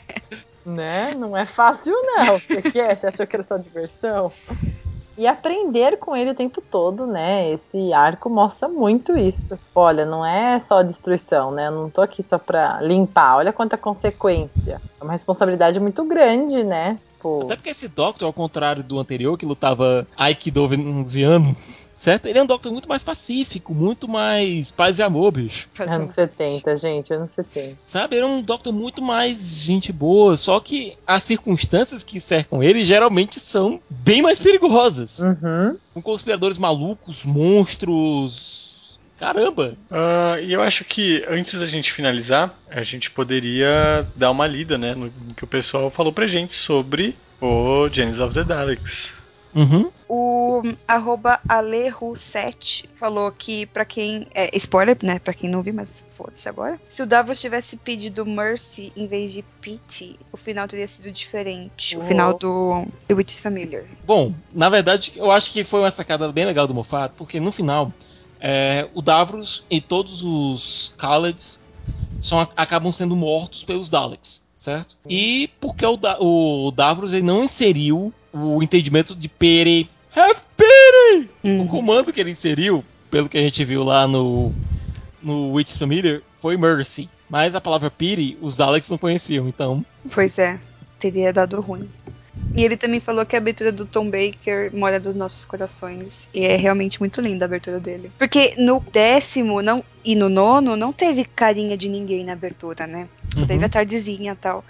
[0.66, 1.14] né?
[1.14, 2.98] Não é fácil não, você quer?
[2.98, 4.30] Você achou que era só diversão?
[5.16, 7.50] E aprender com ele o tempo todo, né?
[7.50, 9.58] Esse arco mostra muito isso.
[9.74, 11.66] Olha, não é só destruição, né?
[11.66, 13.36] Eu não tô aqui só pra limpar.
[13.36, 14.80] Olha quanta consequência.
[14.98, 16.98] É uma responsabilidade muito grande, né?
[17.20, 21.54] Pô, Até porque esse Doctor, ao contrário do anterior, que lutava Aikido veneziano,
[22.02, 22.26] certo?
[22.26, 25.68] Ele é um Doctor muito mais pacífico, muito mais paz e amor, bicho.
[25.78, 27.78] anos 70, gente, anos 70.
[27.86, 28.16] Sabe?
[28.16, 32.82] Ele é um Doctor muito mais gente boa, só que as circunstâncias que cercam ele
[32.82, 35.20] geralmente são bem mais perigosas.
[35.20, 35.76] Uhum.
[35.94, 38.98] Com conspiradores malucos, monstros.
[39.16, 39.76] Caramba!
[39.88, 44.76] Ah, e eu acho que antes da gente finalizar, a gente poderia dar uma lida,
[44.76, 49.21] né, no no que o pessoal falou pra gente sobre o Genesis of the Daleks.
[49.54, 49.90] Uhum.
[50.08, 54.26] O arroba Aleru7 falou que pra quem.
[54.34, 55.18] É, spoiler, né?
[55.18, 56.80] Pra quem não viu, mas foda-se agora.
[56.90, 61.96] Se o Davos tivesse pedido Mercy em vez de Pity, o final teria sido diferente.
[61.96, 62.04] O Oh.
[62.04, 63.84] final do The Witch's Familiar.
[64.06, 67.52] Bom, na verdade, eu acho que foi uma sacada bem legal do Moffat, porque no
[67.52, 67.92] final,
[68.40, 71.64] é, o Davros e todos os Khaleds
[72.20, 74.96] são, acabam sendo mortos pelos Daleks, certo?
[75.08, 79.88] E porque o, Da- o Davros ele não inseriu o entendimento de Pere.
[80.14, 81.30] Have pity!
[81.62, 84.52] O comando que ele inseriu, pelo que a gente viu lá no,
[85.22, 87.08] no Witch Familiar, foi Mercy.
[87.30, 89.82] Mas a palavra Pity, os Daleks não conheciam, então.
[90.12, 90.60] Pois é,
[90.98, 91.88] teria dado ruim.
[92.54, 96.28] E ele também falou que a abertura do Tom Baker mora dos nossos corações.
[96.34, 98.12] E é realmente muito linda a abertura dele.
[98.18, 103.08] Porque no décimo não, e no nono não teve carinha de ninguém na abertura, né?
[103.34, 103.46] Só Uhum.
[103.46, 104.62] teve a tardezinha e tal.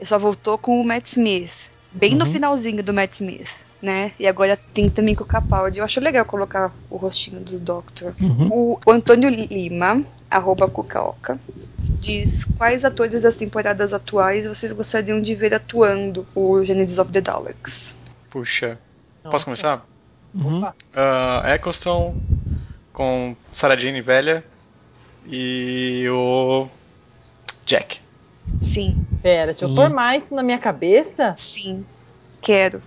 [0.00, 1.70] Ele só voltou com o Matt Smith.
[1.92, 2.32] Bem no Uhum.
[2.32, 4.12] finalzinho do Matt Smith, né?
[4.18, 5.78] E agora tem também com o Capaldi.
[5.78, 8.14] Eu acho legal colocar o rostinho do Doctor.
[8.20, 8.48] Uhum.
[8.50, 11.40] O, o Antônio Lima, arroba Cucaoca,
[12.00, 17.20] diz quais atores das temporadas atuais vocês gostariam de ver atuando o Genesis of the
[17.20, 17.96] Daleks.
[18.30, 18.78] Puxa.
[19.24, 19.30] Nossa.
[19.32, 19.86] Posso começar?
[20.34, 20.58] Uhum.
[20.58, 20.74] Opa.
[20.92, 22.16] Uh, Eccleston
[22.92, 24.44] com Sarah Jane velha
[25.26, 26.68] e o
[27.64, 28.00] Jack.
[28.60, 29.74] Sim, Pera, deixa eu Sim.
[29.74, 31.34] pôr mais na minha cabeça.
[31.36, 31.84] sim.
[32.40, 32.80] Quero.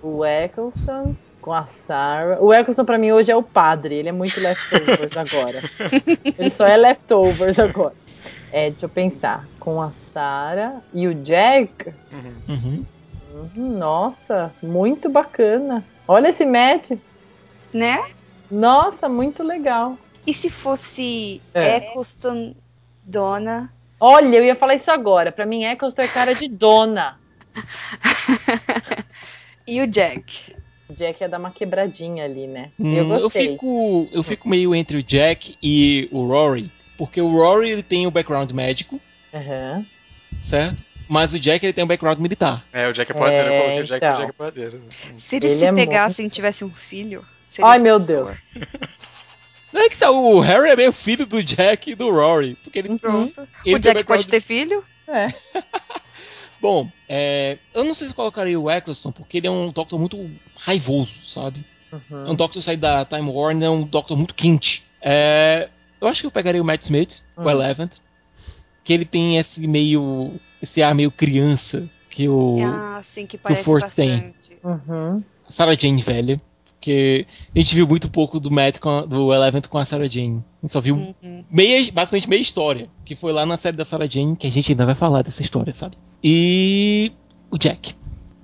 [0.00, 2.38] O Eccleston com a Sarah.
[2.40, 3.96] O Eccleston pra mim hoje é o padre.
[3.96, 5.60] Ele é muito leftovers agora.
[6.38, 7.94] Ele só é leftovers agora.
[8.52, 9.48] É, deixa eu pensar.
[9.58, 11.92] Com a Sarah e o Jack.
[12.12, 12.34] Uhum.
[12.48, 12.84] Uhum.
[13.34, 15.84] Uhum, Nossa, muito bacana.
[16.06, 16.92] Olha esse match.
[17.74, 17.96] Né?
[18.50, 19.98] Nossa, muito legal.
[20.26, 21.76] E se fosse É.
[21.78, 22.54] Eccleston
[23.04, 23.72] Donna?
[24.04, 25.30] Olha, eu ia falar isso agora.
[25.30, 27.18] Pra mim, Eccleston é cara de dona.
[29.64, 30.56] E o Jack?
[30.88, 32.72] O Jack ia dar uma quebradinha ali, né?
[32.80, 33.50] Hum, eu gostei.
[33.52, 38.04] fico, eu fico meio entre o Jack e o Rory, porque o Rory ele tem
[38.04, 38.98] o background médico,
[39.32, 39.86] Aham.
[40.36, 40.84] certo?
[41.08, 42.66] Mas o Jack ele tem um background militar.
[42.72, 43.48] É, o Jack é padeiro.
[43.50, 44.12] eu É, coloquei o Jack, então.
[44.12, 44.82] o Jack é padeiro.
[45.16, 48.36] Se eles Ele se é pegassem e tivessem um filho, seria Ai, meu pessoa.
[49.72, 52.78] Não é que tá, o Harry é meio filho do Jack e do Rory, porque
[52.78, 53.48] ele, Pronto.
[53.64, 54.84] ele o tem Jack pode ter filho?
[55.08, 55.26] É.
[56.60, 59.98] Bom, é, eu não sei se eu colocaria o Eccleston, porque ele é um Doctor
[59.98, 61.64] muito raivoso, sabe?
[61.90, 62.26] Uhum.
[62.26, 64.84] É um Doctor sair da Time Warner, é um Doctor muito quente.
[65.00, 65.68] É,
[66.00, 67.50] eu acho que eu pegaria o Matt Smith, o Hum.
[67.50, 67.98] Eleventh,
[68.84, 70.34] que ele tem esse meio.
[70.60, 74.10] esse ar meio criança que o Ah, sim, que parece Force tem.
[74.32, 74.56] bastante.
[74.62, 75.22] Uhum.
[75.48, 76.40] Sarah Jane velha.
[76.82, 77.24] Porque
[77.54, 80.42] a gente viu muito pouco do Matt com a- do Eleventh com a Sarah Jane.
[80.58, 81.44] A gente só viu Uhum.
[81.48, 84.72] meia, basicamente meia história, que foi lá na série da Sarah Jane, que a gente
[84.72, 85.96] ainda vai falar dessa história, sabe?
[86.24, 87.12] E
[87.52, 87.94] o Jack.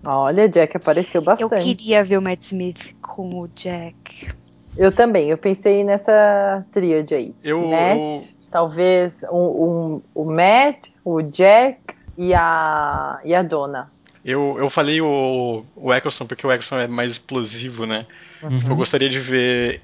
[0.05, 1.65] Olha, Jack apareceu Eu bastante.
[1.65, 4.29] queria ver o Matt Smith com o Jack.
[4.77, 7.35] Eu também, eu pensei nessa tríade aí.
[7.43, 11.81] Eu, Matt, eu- talvez um, um- o Matt, o Jack
[12.17, 13.91] e a, e a Donna.
[14.25, 18.07] eu, eu falei o, o Eccleston porque o Eccleston é mais explosivo, né?
[18.43, 18.63] Uhum.
[18.69, 19.81] Eu gostaria de ver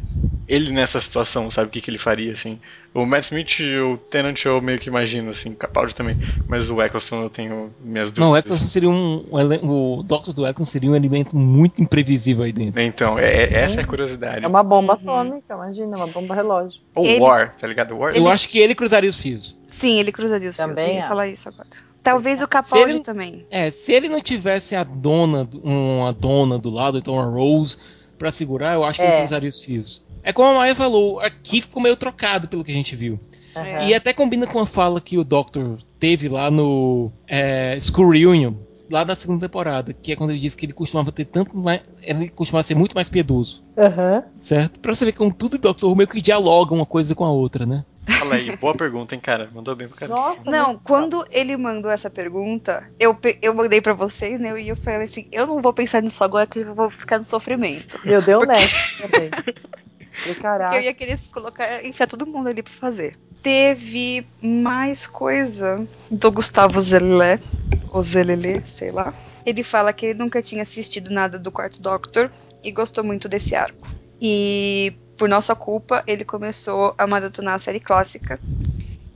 [0.47, 1.69] ele nessa situação, sabe?
[1.69, 2.59] O que, que ele faria, assim.
[2.93, 6.17] O Matt Smith e o Tennant eu meio que imagino, assim, Capaldi também.
[6.47, 8.25] Mas o Eccleston eu tenho minhas dúvidas.
[8.27, 9.25] Não, o Eccleston seria um.
[9.41, 12.83] ele- O Doctor do Eccleston seria um elemento muito imprevisível aí dentro.
[12.83, 14.45] Então, é, é- essa é a curiosidade.
[14.45, 16.79] É uma bomba atômica, imagina, uma bomba relógio.
[16.95, 17.97] Ou Ele- War, tá ligado?
[17.97, 18.15] War.
[18.15, 19.59] Eu acho que ele cruzaria os fios.
[19.71, 20.89] Sim, ele cruzaria os Também fios.
[20.89, 21.09] Eu ia acho.
[21.09, 21.69] falar isso agora.
[22.03, 23.47] Talvez o Capaldi ele- também.
[23.51, 27.79] É, se ele não tivesse a dona, uma dona do lado, então a Rose,
[28.25, 29.09] pra segurar, eu acho que É.
[29.09, 30.03] ele cruzaria os fios.
[30.23, 33.19] É como a Maia falou, aqui ficou meio trocado pelo que a gente viu.
[33.55, 33.87] Aham.
[33.87, 38.55] E até combina com a fala que o Doctor teve lá no é, School Reunion,
[38.91, 41.81] lá da segunda temporada, que é quando ele disse que ele costumava ter tanto mais.
[42.03, 44.23] Ele costumava ser muito mais piedoso, Aham.
[44.39, 44.79] certo?
[44.81, 47.31] Pra você ver como tudo e Doctor Who meio que dialogam uma coisa com a
[47.31, 47.85] outra, né?
[48.19, 49.49] Fala aí, boa pergunta, hein, cara.
[49.55, 50.13] Mandou bem pro cara.
[50.15, 54.61] Nossa, Não, muito quando ele mandou essa pergunta, eu, eu mandei pra vocês, né?
[54.61, 57.25] E eu falei assim: eu não vou pensar nisso agora, que eu vou ficar no
[57.25, 57.99] sofrimento.
[58.05, 58.55] Eu dei um Porque-
[59.09, 59.31] também.
[60.75, 63.17] Eu ia querer colocar, enfiar todo mundo ali pra fazer.
[63.45, 67.39] Teve mais coisa do Gustavo Zelé,
[67.93, 69.13] ou Zelelê, sei lá.
[69.45, 72.31] Ele fala que ele nunca tinha assistido nada do Quarto Doctor
[72.63, 73.87] e gostou muito desse arco.
[74.19, 78.41] E por nossa culpa, ele começou a maratonar a série clássica.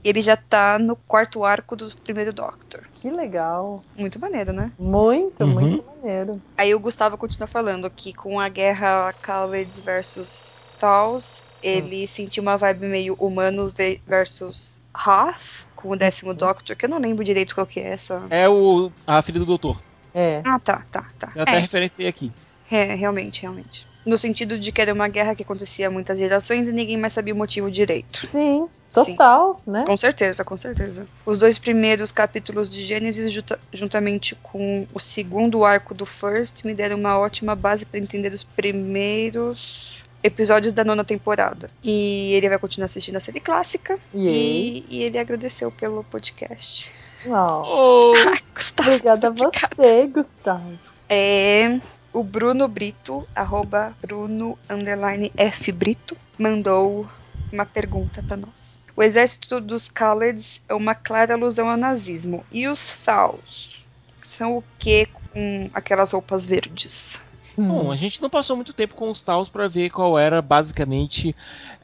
[0.03, 2.81] Ele já tá no quarto arco do primeiro Doctor.
[2.93, 3.83] Que legal.
[3.97, 4.71] Muito maneiro, né?
[4.77, 5.53] Muito, Uhum.
[5.53, 6.39] muito maneiro.
[6.55, 12.57] Aí o Gustavo continua falando que com a guerra Khaleds versus Taus, ele sentiu uma
[12.57, 17.53] vibe meio humanos ve- versus Hoth, com o décimo Doctor, que eu não lembro direito
[17.53, 18.21] qual que é essa.
[18.29, 19.81] É o a filha do Doutor.
[20.13, 20.41] É.
[20.45, 21.31] Ah, tá, tá, tá.
[21.35, 22.31] Eu até É, referenciei aqui.
[22.71, 23.87] é, realmente, realmente.
[24.05, 27.13] No sentido de que era uma guerra que acontecia há muitas gerações e ninguém mais
[27.13, 28.25] sabia o motivo direito.
[28.25, 29.83] Sim, total, né?
[29.85, 31.07] Com certeza, com certeza.
[31.25, 36.73] Os dois primeiros capítulos de Gênesis, junta- juntamente com o segundo arco do First, me
[36.73, 41.69] deram uma ótima base para entender os primeiros episódios da nona temporada.
[41.83, 43.97] E ele vai continuar assistindo a série clássica.
[44.13, 46.91] E, e ele agradeceu pelo podcast.
[47.25, 47.31] Oh,
[47.65, 48.89] Oh, Ai, Gustavo.
[48.89, 50.79] obrigada a você, Gustavo.
[51.07, 51.79] É,
[52.13, 57.07] o Bruno Brito, arroba Bruno underline F Brito, mandou
[57.51, 58.77] uma pergunta para nós.
[58.95, 62.43] O exército dos Khaleds é uma clara alusão ao nazismo.
[62.51, 63.79] E os Thaus?
[64.21, 67.21] São o que com aquelas roupas verdes?
[67.67, 71.35] Bom, a gente não passou muito tempo com os Taos pra ver qual era basicamente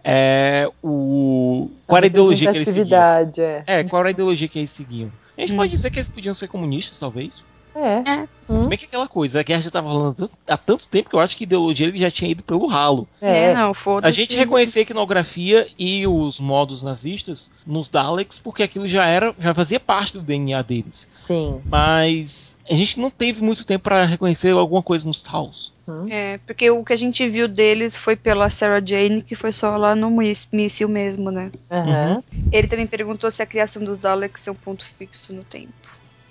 [0.04, 1.70] é, o.
[1.88, 3.02] qual era a ideologia que eles seguiam.
[3.38, 3.64] É.
[3.68, 5.12] É, qual era a ideologia que eles seguiam.
[5.38, 5.58] A gente Hum.
[5.58, 7.44] pode dizer que eles podiam ser comunistas, talvez.
[7.76, 8.28] É.
[8.60, 11.20] Se bem que aquela coisa, a guerra já tava rolando há tanto- tempo que eu
[11.20, 13.08] acho que a ideologia ele já tinha ido pelo ralo.
[13.20, 13.54] É.
[13.54, 14.16] não, A foda-se.
[14.18, 19.54] gente reconhecia a iconografia e os modos nazistas nos Daleks, porque aquilo já era, já
[19.54, 21.10] fazia parte do DNA deles.
[21.28, 21.60] Sim.
[21.66, 25.74] Mas a gente não teve muito tempo pra reconhecer alguma coisa nos Taus.
[26.10, 29.76] É, porque o que a gente viu deles foi pela Sarah Jane, que foi só
[29.76, 30.10] lá no
[30.52, 31.52] míssil mesmo, né?
[31.70, 32.24] Aham.
[32.52, 35.74] Ele também perguntou se a criação dos Daleks é um ponto fixo no tempo.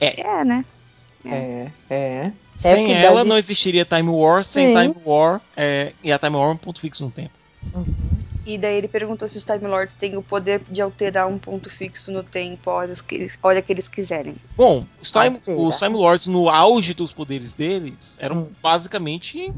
[0.01, 0.21] É.
[0.21, 0.65] É, né?
[1.27, 1.69] É.
[1.91, 2.33] É.
[2.57, 4.81] Sem que ela dali- não existiria Time War, sem Sim.
[4.81, 7.33] Time War, é, e a Time War é um ponto fixo no tempo.
[8.47, 11.71] E daí ele perguntou se os Time Lords têm o poder de alterar um ponto
[11.71, 14.37] fixo no tempo, a hora que eles, hora que eles quiserem.
[14.57, 15.79] Bom, os Time, os.
[15.79, 18.47] Time Lords no auge dos poderes deles eram Hum.
[18.63, 19.51] basicamente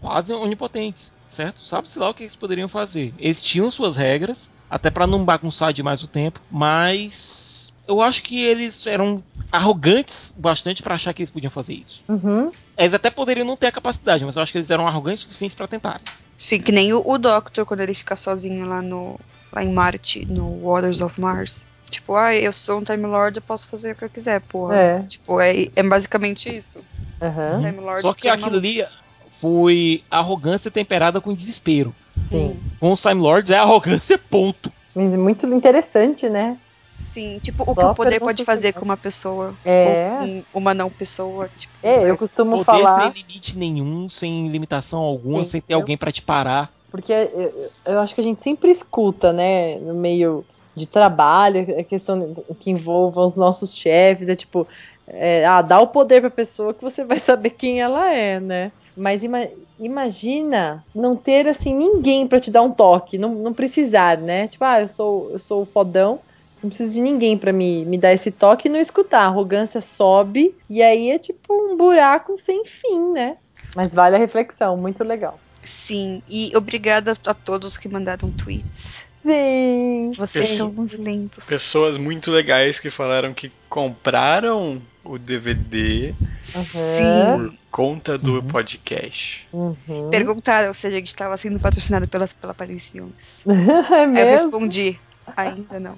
[0.00, 1.60] quase onipotentes, certo?
[1.60, 3.12] Sabe-se lá o que eles poderiam fazer.
[3.18, 8.40] Eles tinham suas regras, até pra não bagunçar demais o tempo, mas eu acho que
[8.42, 9.22] eles eram
[9.52, 12.02] arrogantes bastante pra achar que eles podiam fazer isso.
[12.08, 12.50] Uhum.
[12.76, 15.24] Eles até poderiam não ter a capacidade, mas eu acho que eles eram arrogantes o
[15.26, 16.00] suficiente pra tentar.
[16.38, 19.20] Sim, que nem o, o Doctor quando ele fica sozinho lá no
[19.52, 21.66] lá em Marte, no Waters of Mars.
[21.90, 24.74] Tipo, ah, eu sou um Time Lord, eu posso fazer o que eu quiser, porra.
[24.74, 25.02] É.
[25.02, 26.78] Tipo, é, é basicamente isso.
[27.20, 28.82] Lords Só que ficam aquilo ali
[29.30, 31.94] foi arrogância temperada com desespero.
[32.16, 32.58] Sim.
[32.80, 34.72] Com os Time Lords é arrogância, ponto.
[34.94, 36.56] Mas muito interessante, né?
[37.02, 39.58] Sim, tipo, o Só que o poder pode fazer com uma pessoa.
[39.64, 40.44] É.
[40.52, 41.76] Com uma não pessoa, tipo.
[41.82, 43.02] É, eu costumo Poder falar.
[43.12, 46.72] sem limite nenhum, sem limitação alguma, Sim, sem ter eu- alguém pra te parar.
[46.92, 47.50] Porque eu,
[47.86, 50.46] eu acho que a gente sempre escuta, né, no meio
[50.76, 54.66] de trabalho, a questão que envolva os nossos chefes, é tipo,
[55.08, 58.70] é, ah, dá o poder pra pessoa que você vai saber quem ela é, né?
[58.94, 59.48] Mas ima-
[59.78, 64.46] imagina não ter, assim, ninguém pra te dar um toque, não, não precisar, né?
[64.48, 66.20] Tipo, ah, eu sou, eu sou o fodão,
[66.62, 69.22] não preciso de ninguém pra me, me dar esse toque e não escutar.
[69.22, 73.36] A arrogância sobe e aí é tipo um buraco sem fim, né?
[73.74, 75.40] Mas vale a reflexão, muito legal.
[75.64, 79.04] Sim, e obrigada a todos que mandaram tweets.
[79.24, 80.12] Sim.
[80.16, 80.56] Vocês Sim.
[80.56, 81.46] são uns lindos.
[81.46, 86.12] Pessoas muito legais que falaram que compraram o DVD
[86.54, 87.38] Aham.
[87.38, 88.48] por conta do Uhum.
[88.48, 89.46] podcast.
[89.52, 90.10] Uhum.
[90.10, 93.44] Perguntaram se a gente estava sendo patrocinado pelas, pela Paris Filmes.
[93.46, 94.26] é Aí eu mesmo?
[94.26, 94.98] respondi,
[95.36, 95.96] ainda não.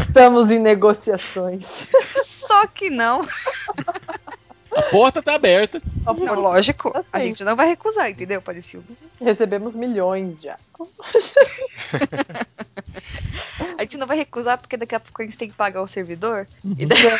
[0.00, 1.64] Estamos em negociações.
[2.24, 3.26] Só que não.
[4.74, 5.80] A porta tá aberta.
[6.04, 6.88] Não, lógico.
[6.94, 7.26] A Aceito.
[7.28, 9.08] gente não vai recusar, entendeu, Paris Filmes?
[9.20, 10.56] Recebemos milhões já.
[13.76, 15.86] A gente não vai recusar porque daqui a pouco a gente tem que pagar o
[15.88, 16.46] servidor.
[16.64, 16.88] E Uhum.
[16.88, 16.98] daí...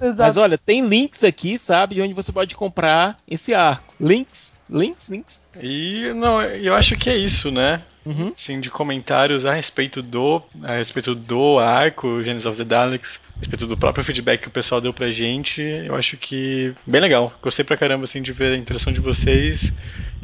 [0.00, 0.18] Exato.
[0.18, 3.94] Mas olha, tem links aqui, sabe, de onde você pode comprar esse arco.
[4.00, 5.42] Links, links, links.
[5.60, 7.80] E não, eu acho que é isso, né?
[8.06, 8.32] Uhum.
[8.60, 13.66] De comentários a respeito do a respeito do arco Genesis of the Daleks, a respeito
[13.66, 17.32] do próprio feedback que o pessoal deu pra gente, eu acho que bem legal.
[17.42, 19.72] Gostei pra caramba assim de ver a interação de vocês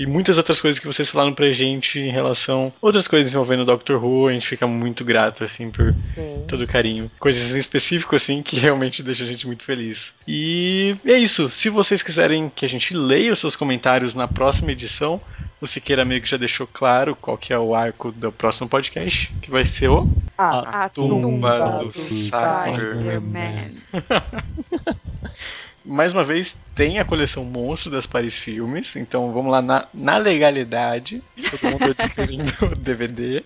[0.00, 3.60] e muitas outras coisas que vocês falaram pra gente em relação a outras coisas envolvendo
[3.60, 6.42] o Doctor Who, a gente fica muito grato assim por Sim.
[6.48, 7.10] todo o carinho.
[7.18, 10.14] Coisas em específico, assim, que realmente deixa a gente muito feliz.
[10.26, 11.50] E é isso.
[11.50, 15.20] Se vocês quiserem que a gente leia os seus comentários na próxima edição,
[15.60, 19.30] o Siqueira meio que já deixou claro qual que é o arco do próximo podcast,
[19.42, 23.76] que vai ser o Ah, A Tumba tumba do do Cyberman.
[25.90, 30.18] Mais uma vez, tem a coleção Monstro das Paris Filmes, então vamos lá na, na
[30.18, 31.20] legalidade.
[31.50, 33.42] Todo mundo adquirindo o DVD.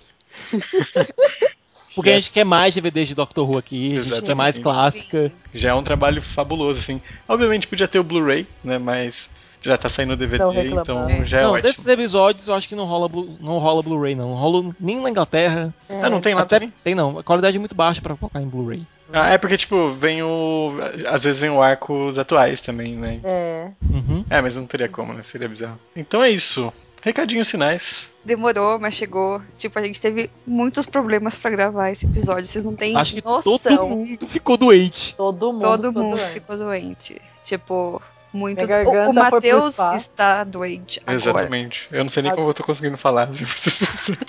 [1.94, 4.60] Porque a gente quer mais DVDs de Doctor Who aqui, a gente quer mais Exatamente.
[4.60, 5.32] clássica.
[5.54, 7.00] Já é um trabalho fabuloso, assim.
[7.26, 8.76] Obviamente podia ter o Blu-ray, né?
[8.76, 9.30] Mas
[9.62, 11.62] já tá saindo o DVD, então já é não, ótimo.
[11.62, 13.08] desses episódios eu acho que não rola,
[13.40, 14.32] não rola Blu-ray, não.
[14.32, 15.72] Não rola nem na Inglaterra.
[15.88, 16.74] Ah, não tem lá Até também?
[16.84, 17.18] tem não.
[17.20, 18.82] A qualidade é muito baixa pra colocar em Blu-ray.
[19.12, 20.72] Ah, é porque, tipo, vem o.
[21.06, 23.20] Às vezes vem o arcos atuais também, né?
[23.22, 23.68] É.
[23.90, 24.24] Uhum.
[24.30, 25.22] É, mas não teria como, né?
[25.26, 25.78] Seria bizarro.
[25.94, 26.72] Então é isso.
[27.02, 28.08] Recadinhos finais.
[28.24, 29.42] Demorou, mas chegou.
[29.58, 32.46] Tipo, a gente teve muitos problemas pra gravar esse episódio.
[32.46, 33.58] Vocês não têm Acho que noção.
[33.58, 35.14] todo mundo ficou doente.
[35.14, 35.62] Todo mundo.
[35.62, 36.32] Todo ficou mundo doente.
[36.32, 37.20] ficou doente.
[37.44, 38.00] Tipo,
[38.32, 38.66] muito.
[38.66, 41.16] Minha O, o Matheus está doente agora.
[41.18, 41.86] Exatamente.
[41.92, 42.34] Eu não sei nem Ah.
[42.34, 43.28] como eu tô conseguindo falar.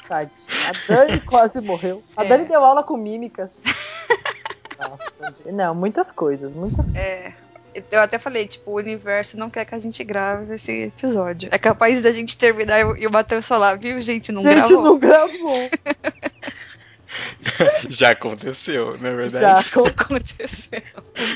[0.05, 0.31] Tadinha.
[0.67, 2.03] A Dani quase morreu.
[2.17, 2.27] A É.
[2.27, 3.49] Dani deu aula com mímicas.
[4.89, 5.51] Nossa, gente.
[5.51, 6.95] Não, muitas coisas, muitas coisas.
[6.95, 7.33] É.
[7.91, 11.49] Eu até falei, tipo, o universo não quer que a gente grave esse episódio.
[11.51, 14.55] É capaz da gente terminar e o- o Matheus falar, viu, gente, não A gente
[14.69, 14.83] gravou.
[14.83, 15.69] não gravou.
[17.89, 19.39] Já aconteceu, não é verdade?
[19.39, 20.81] Já com Aconteceu.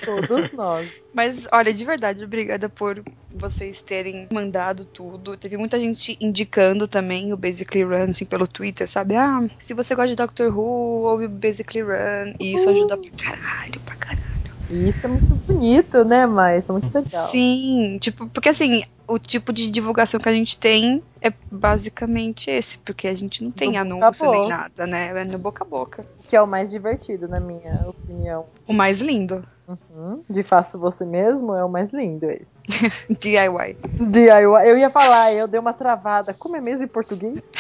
[0.04, 0.90] todos nós.
[1.14, 3.04] Mas, olha, de verdade, obrigada por
[3.34, 5.38] vocês terem mandado tudo.
[5.38, 9.16] Teve muita gente indicando também o Basically Run, assim, pelo Twitter, sabe?
[9.16, 12.34] Ah, se você gosta de Doctor Who, ouve o Basically Run.
[12.40, 14.29] E isso ajuda pra caralho, pra caralho.
[14.70, 17.28] E isso é muito bonito, né, mas é muito legal.
[17.28, 22.78] Sim, tipo, porque assim, o tipo de divulgação que a gente tem é basicamente esse,
[22.80, 25.08] porque a gente não tem anúncio nem nada, né?
[25.08, 26.06] É no boca a boca.
[26.30, 28.46] Que é o mais divertido, na minha opinião.
[28.68, 29.44] O mais lindo.
[29.68, 30.24] Uhum.
[30.30, 32.54] De faço você mesmo é o mais lindo esse.
[33.20, 33.76] DIY.
[34.00, 34.68] DIY.
[34.68, 36.34] Eu ia falar, eu dei uma travada.
[36.34, 37.40] Como é mesmo em português?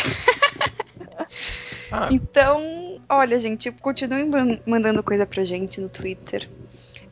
[1.92, 2.62] Ah, Então,
[3.10, 6.48] olha, gente, continuem man- mandando coisa pra gente no Twitter.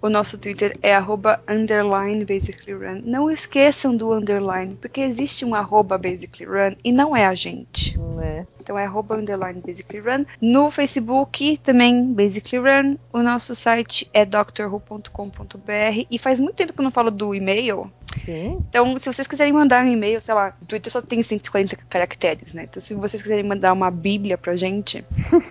[0.01, 3.01] O nosso Twitter é arroba underline basically run.
[3.03, 7.97] Não esqueçam do underline, porque existe um arroba basically run e não é a gente.
[7.97, 8.45] né?
[8.59, 10.25] Então é arroba underline basically run.
[10.41, 12.97] No Facebook também basically run.
[13.11, 17.91] O nosso site é drwho.com.br e faz muito tempo que eu não falo do e-mail.
[18.15, 18.63] Sim.
[18.69, 22.53] Então, se vocês quiserem mandar um e-mail, sei lá, o Twitter só tem 140 caracteres,
[22.53, 22.63] né?
[22.63, 25.03] Então, se vocês quiserem mandar uma bíblia pra gente,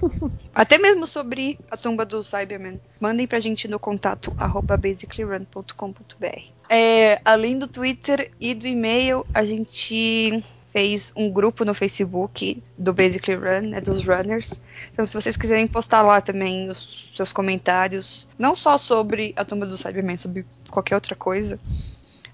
[0.54, 6.42] até mesmo sobre a tumba do Cyberman, mandem pra gente no contato arroba basicallyrun.com.br.
[6.68, 12.92] É, além do Twitter e do e-mail, a gente fez um grupo no Facebook do
[12.92, 14.61] Basically Run, né, dos runners.
[14.92, 19.64] Então, se vocês quiserem postar lá também os seus comentários, não só sobre a tumba
[19.64, 21.59] do Cyberman, sobre qualquer outra coisa,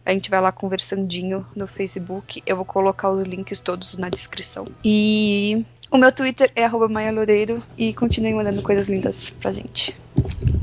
[0.04, 2.42] a gente vai lá conversandinho no Facebook.
[2.46, 4.66] Eu vou colocar os links todos na descrição.
[4.84, 9.96] E o meu Twitter é Maia Loureiro e continuem mandando coisas lindas pra gente.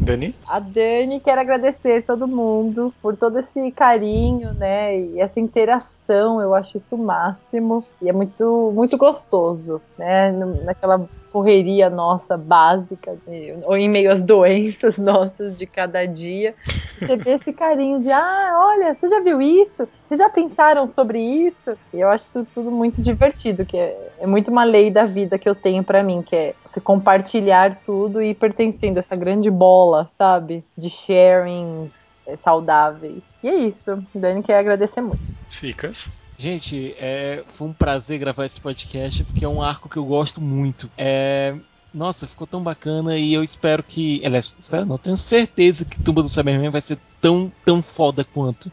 [0.09, 0.35] Dani?
[0.47, 4.99] A Dani, quero agradecer todo mundo por todo esse carinho, né?
[4.99, 7.85] E essa interação, eu acho isso o máximo.
[8.01, 10.31] E é muito, muito gostoso, né?
[10.63, 13.15] Naquela correria nossa básica,
[13.63, 16.55] ou em meio às doenças nossas de cada dia.
[16.99, 19.87] Você vê esse carinho de, ah, olha, você já viu isso?
[20.07, 21.77] Vocês já pensaram sobre isso?
[21.93, 25.37] E eu acho isso tudo muito divertido, que é, é muito uma lei da vida
[25.37, 29.49] que eu tenho pra mim, que é se compartilhar tudo e pertencendo a essa grande
[29.49, 30.63] bola, sabe?
[30.77, 33.23] De sharings é, saudáveis.
[33.43, 34.03] E é isso.
[34.13, 35.21] Dani quer agradecer muito.
[35.47, 36.09] Cicas?
[36.37, 40.39] Gente, é, foi um prazer gravar esse podcast porque é um arco que eu gosto
[40.39, 40.89] muito.
[40.97, 41.53] É,
[41.93, 44.21] nossa, ficou tão bacana e eu espero que.
[44.23, 48.71] Aliás, espero não, tenho certeza que Tumba do Cyberman vai ser tão, tão foda quanto.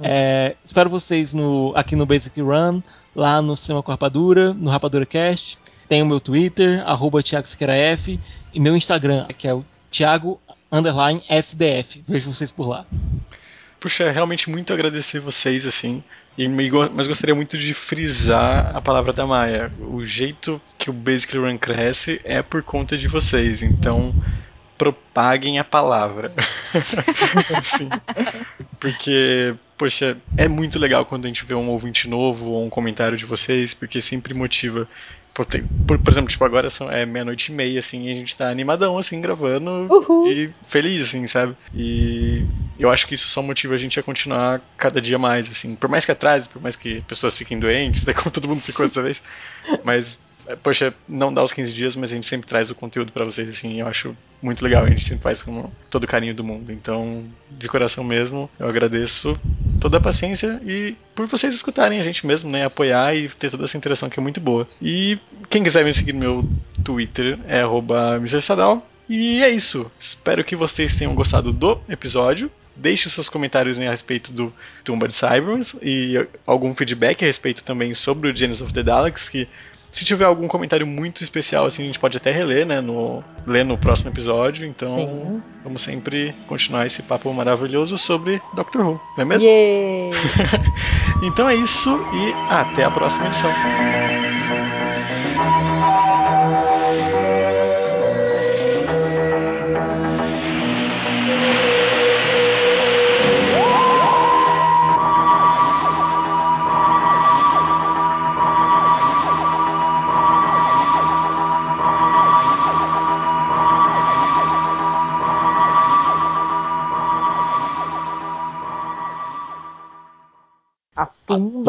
[0.00, 2.82] É, espero vocês no, aqui no Basic Run,
[3.16, 5.58] lá no Cinema com Rapadura, no Rapadura Cast.
[5.88, 8.20] Tem o meu Twitter, arroba Thiago Siqueira F,
[8.52, 10.38] e meu Instagram, que é o Thiago
[10.70, 12.02] underline SDF.
[12.06, 12.86] Vejo vocês por lá.
[13.80, 16.02] Puxa, realmente muito agradecer vocês, assim.
[16.36, 19.72] E mas gostaria muito de frisar a palavra da Maia.
[19.80, 23.62] O jeito que o Basic Run cresce é por conta de vocês.
[23.62, 24.14] Então,
[24.78, 26.32] propaguem a palavra.
[26.72, 27.88] Assim.
[28.78, 33.18] Porque, poxa, é muito legal quando a gente vê um ouvinte novo ou um comentário
[33.18, 34.88] de vocês, porque sempre motiva.
[35.38, 35.46] Por,
[35.86, 38.50] por- por exemplo, tipo, agora são, é meia-noite e meia, assim, e a gente tá
[38.50, 40.26] animadão, assim, gravando Uhul.
[40.28, 41.56] e feliz, assim, sabe?
[41.72, 42.44] E
[42.76, 45.76] eu acho que isso só motiva a gente a continuar cada dia mais, assim.
[45.76, 48.86] Por mais que atrase, por mais que pessoas fiquem doentes, né, como todo mundo ficou
[48.86, 49.22] dessa vez.
[49.84, 50.20] Mas,
[50.56, 53.48] poxa, não dá os 15 dias, mas a gente sempre traz o conteúdo pra vocês,
[53.48, 54.84] assim, eu acho muito legal.
[54.84, 56.72] A gente sempre faz com todo o carinho do mundo.
[56.72, 59.38] Então, de coração mesmo, eu agradeço
[59.80, 62.64] toda a paciência e por vocês escutarem a gente mesmo, né?
[62.64, 64.66] Apoiar e ter toda essa interação que é muito boa.
[64.80, 65.18] E
[65.50, 66.48] quem quiser me seguir no meu
[66.84, 68.42] Twitter é arroba Mr.
[68.42, 68.86] Sadal.
[69.08, 69.90] E é isso.
[69.98, 72.50] Espero que vocês tenham gostado do episódio.
[72.76, 74.52] Deixe seus comentários a respeito do
[74.84, 76.14] Tumba de Cyberns e
[76.46, 79.48] algum feedback a respeito também sobre o Genesis of the Daleks, que
[79.98, 82.80] se tiver algum comentário muito especial, assim, a gente pode até reler, né?
[82.80, 84.64] No, ler no próximo episódio.
[84.64, 85.42] Então, Sim.
[85.64, 89.48] vamos sempre continuar esse papo maravilhoso sobre Doctor Who, não é mesmo?
[89.48, 90.10] Yay!
[91.20, 93.50] Então é isso e até a próxima edição.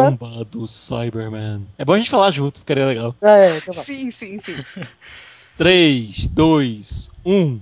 [0.05, 0.27] Tumba.
[0.27, 1.67] Tumba do Cyberman.
[1.77, 3.15] É bom a gente falar junto, porque é legal.
[3.21, 3.83] É, então vai.
[3.83, 4.63] Sim, sim, sim.
[5.57, 7.59] 3, 2, 1.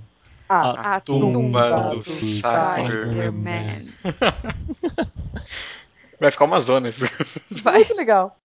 [0.48, 3.92] A A tumba tumba do do Cyberman.
[3.92, 3.94] Cyberman.
[6.20, 7.04] Vai ficar uma zona isso.
[7.50, 7.74] Vai.
[7.76, 8.38] muito legal.